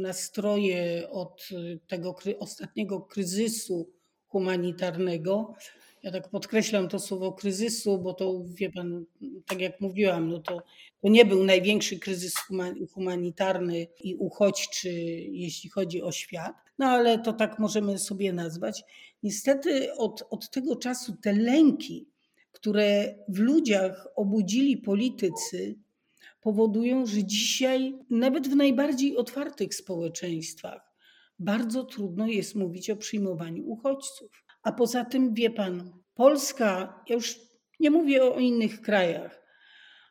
nastroje 0.00 1.10
od 1.10 1.48
tego 1.86 2.16
ostatniego 2.38 3.00
kryzysu 3.00 3.95
humanitarnego. 4.28 5.54
Ja 6.02 6.12
tak 6.12 6.28
podkreślam 6.28 6.88
to 6.88 6.98
słowo 6.98 7.32
kryzysu, 7.32 7.98
bo 7.98 8.14
to 8.14 8.42
wie 8.44 8.70
pan, 8.70 9.04
tak 9.46 9.60
jak 9.60 9.80
mówiłam, 9.80 10.28
no 10.28 10.38
to, 10.38 10.62
to 11.02 11.08
nie 11.08 11.24
był 11.24 11.44
największy 11.44 11.98
kryzys 11.98 12.34
humanitarny 12.92 13.86
i 14.00 14.14
uchodźczy, 14.14 14.90
jeśli 15.30 15.70
chodzi 15.70 16.02
o 16.02 16.12
świat, 16.12 16.56
no 16.78 16.86
ale 16.86 17.18
to 17.18 17.32
tak 17.32 17.58
możemy 17.58 17.98
sobie 17.98 18.32
nazwać. 18.32 18.84
Niestety 19.22 19.94
od, 19.94 20.22
od 20.30 20.50
tego 20.50 20.76
czasu 20.76 21.16
te 21.22 21.32
lęki, 21.32 22.06
które 22.52 23.14
w 23.28 23.38
ludziach 23.38 24.08
obudzili 24.16 24.76
politycy, 24.76 25.78
powodują, 26.40 27.06
że 27.06 27.24
dzisiaj, 27.24 27.94
nawet 28.10 28.48
w 28.48 28.56
najbardziej 28.56 29.16
otwartych 29.16 29.74
społeczeństwach, 29.74 30.85
bardzo 31.38 31.84
trudno 31.84 32.26
jest 32.26 32.54
mówić 32.54 32.90
o 32.90 32.96
przyjmowaniu 32.96 33.64
uchodźców. 33.66 34.44
A 34.62 34.72
poza 34.72 35.04
tym, 35.04 35.34
wie 35.34 35.50
pan, 35.50 35.92
Polska, 36.14 37.00
ja 37.08 37.14
już 37.14 37.36
nie 37.80 37.90
mówię 37.90 38.22
o 38.22 38.38
innych 38.38 38.80
krajach, 38.80 39.46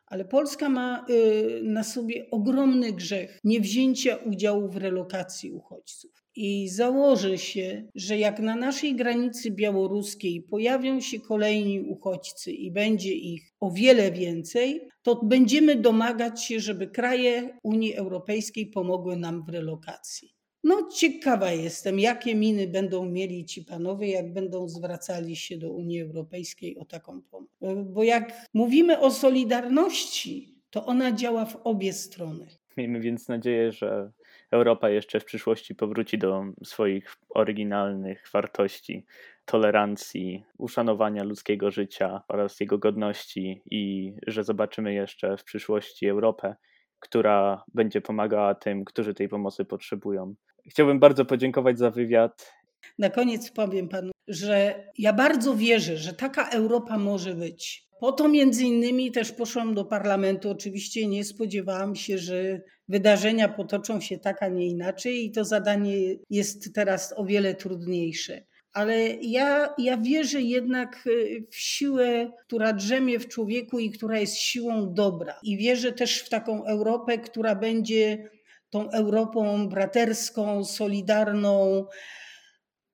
ale 0.06 0.24
Polska 0.24 0.68
ma 0.68 1.06
y, 1.10 1.60
na 1.62 1.84
sobie 1.84 2.30
ogromny 2.30 2.92
grzech 2.92 3.40
niewzięcia 3.44 4.16
udziału 4.16 4.68
w 4.68 4.76
relokacji 4.76 5.52
uchodźców. 5.52 6.10
I 6.36 6.68
założę 6.68 7.38
się, 7.38 7.88
że 7.94 8.18
jak 8.18 8.40
na 8.40 8.56
naszej 8.56 8.96
granicy 8.96 9.50
białoruskiej 9.50 10.42
pojawią 10.42 11.00
się 11.00 11.20
kolejni 11.20 11.80
uchodźcy 11.80 12.52
i 12.52 12.72
będzie 12.72 13.14
ich 13.14 13.52
o 13.60 13.70
wiele 13.70 14.12
więcej, 14.12 14.88
to 15.02 15.20
będziemy 15.24 15.76
domagać 15.76 16.44
się, 16.44 16.60
żeby 16.60 16.86
kraje 16.86 17.58
Unii 17.62 17.94
Europejskiej 17.94 18.66
pomogły 18.66 19.16
nam 19.16 19.44
w 19.44 19.48
relokacji. 19.48 20.35
No, 20.66 20.88
ciekawa 20.92 21.50
jestem, 21.50 21.98
jakie 21.98 22.34
miny 22.34 22.66
będą 22.66 23.04
mieli 23.04 23.44
ci 23.44 23.64
panowie, 23.64 24.10
jak 24.10 24.32
będą 24.32 24.68
zwracali 24.68 25.36
się 25.36 25.58
do 25.58 25.70
Unii 25.72 26.00
Europejskiej 26.00 26.78
o 26.78 26.84
taką 26.84 27.22
pomoc. 27.22 27.50
Bo 27.84 28.02
jak 28.02 28.32
mówimy 28.54 29.00
o 29.00 29.10
solidarności, 29.10 30.54
to 30.70 30.86
ona 30.86 31.12
działa 31.12 31.44
w 31.44 31.56
obie 31.56 31.92
strony. 31.92 32.46
Miejmy 32.76 33.00
więc 33.00 33.28
nadzieję, 33.28 33.72
że 33.72 34.12
Europa 34.50 34.90
jeszcze 34.90 35.20
w 35.20 35.24
przyszłości 35.24 35.74
powróci 35.74 36.18
do 36.18 36.44
swoich 36.64 37.16
oryginalnych 37.28 38.24
wartości 38.32 39.06
tolerancji, 39.44 40.44
uszanowania 40.58 41.24
ludzkiego 41.24 41.70
życia 41.70 42.22
oraz 42.28 42.60
jego 42.60 42.78
godności 42.78 43.62
i 43.70 44.12
że 44.26 44.44
zobaczymy 44.44 44.94
jeszcze 44.94 45.36
w 45.36 45.44
przyszłości 45.44 46.06
Europę, 46.06 46.56
która 47.00 47.64
będzie 47.74 48.00
pomagała 48.00 48.54
tym, 48.54 48.84
którzy 48.84 49.14
tej 49.14 49.28
pomocy 49.28 49.64
potrzebują. 49.64 50.34
Chciałbym 50.68 50.98
bardzo 51.00 51.24
podziękować 51.24 51.78
za 51.78 51.90
wywiad. 51.90 52.52
Na 52.98 53.10
koniec 53.10 53.50
powiem 53.50 53.88
panu, 53.88 54.10
że 54.28 54.84
ja 54.98 55.12
bardzo 55.12 55.54
wierzę, 55.54 55.96
że 55.96 56.12
taka 56.12 56.48
Europa 56.48 56.98
może 56.98 57.34
być. 57.34 57.86
Po 58.00 58.12
to 58.12 58.28
między 58.28 58.64
innymi 58.64 59.12
też 59.12 59.32
poszłam 59.32 59.74
do 59.74 59.84
parlamentu. 59.84 60.50
Oczywiście 60.50 61.06
nie 61.06 61.24
spodziewałam 61.24 61.96
się, 61.96 62.18
że 62.18 62.60
wydarzenia 62.88 63.48
potoczą 63.48 64.00
się 64.00 64.18
tak, 64.18 64.42
a 64.42 64.48
nie 64.48 64.66
inaczej 64.66 65.24
i 65.24 65.32
to 65.32 65.44
zadanie 65.44 65.96
jest 66.30 66.74
teraz 66.74 67.14
o 67.16 67.24
wiele 67.24 67.54
trudniejsze. 67.54 68.44
Ale 68.72 69.08
ja, 69.08 69.74
ja 69.78 69.96
wierzę 69.96 70.40
jednak 70.40 71.08
w 71.50 71.56
siłę, 71.56 72.32
która 72.46 72.72
drzemie 72.72 73.18
w 73.18 73.28
człowieku 73.28 73.78
i 73.78 73.90
która 73.90 74.18
jest 74.18 74.36
siłą 74.36 74.94
dobra. 74.94 75.34
I 75.42 75.56
wierzę 75.56 75.92
też 75.92 76.18
w 76.18 76.28
taką 76.28 76.64
Europę, 76.64 77.18
która 77.18 77.54
będzie 77.54 78.30
tą 78.70 78.90
Europą 78.90 79.68
braterską, 79.68 80.64
solidarną, 80.64 81.84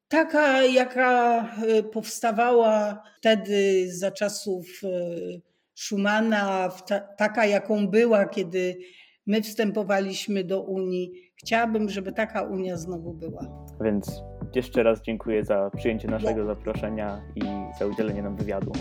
taka 0.09 0.63
jaka 0.63 1.39
e, 1.67 1.83
powstawała 1.83 3.03
wtedy 3.19 3.87
za 3.93 4.11
czasów 4.11 4.67
e, 4.85 4.89
Schumana, 5.75 6.69
taka 7.19 7.47
jaką 7.47 7.89
była, 7.89 8.25
kiedy 8.25 8.79
my 9.27 9.43
wstępowaliśmy 9.43 10.45
do 10.45 10.63
Unii. 10.63 11.13
Chciałabym, 11.37 11.89
żeby 11.89 12.13
taka 12.13 12.43
Unia 12.43 12.77
znowu 12.77 13.15
była. 13.15 13.67
Więc 13.81 14.23
jeszcze 14.55 14.83
raz 14.83 15.03
dziękuję 15.03 15.45
za 15.45 15.71
przyjęcie 15.77 16.09
naszego 16.09 16.45
zaproszenia 16.47 17.23
i 17.37 17.43
za 17.79 17.87
udzielenie 17.87 18.23
nam 18.23 18.37
wywiadu. 18.37 18.73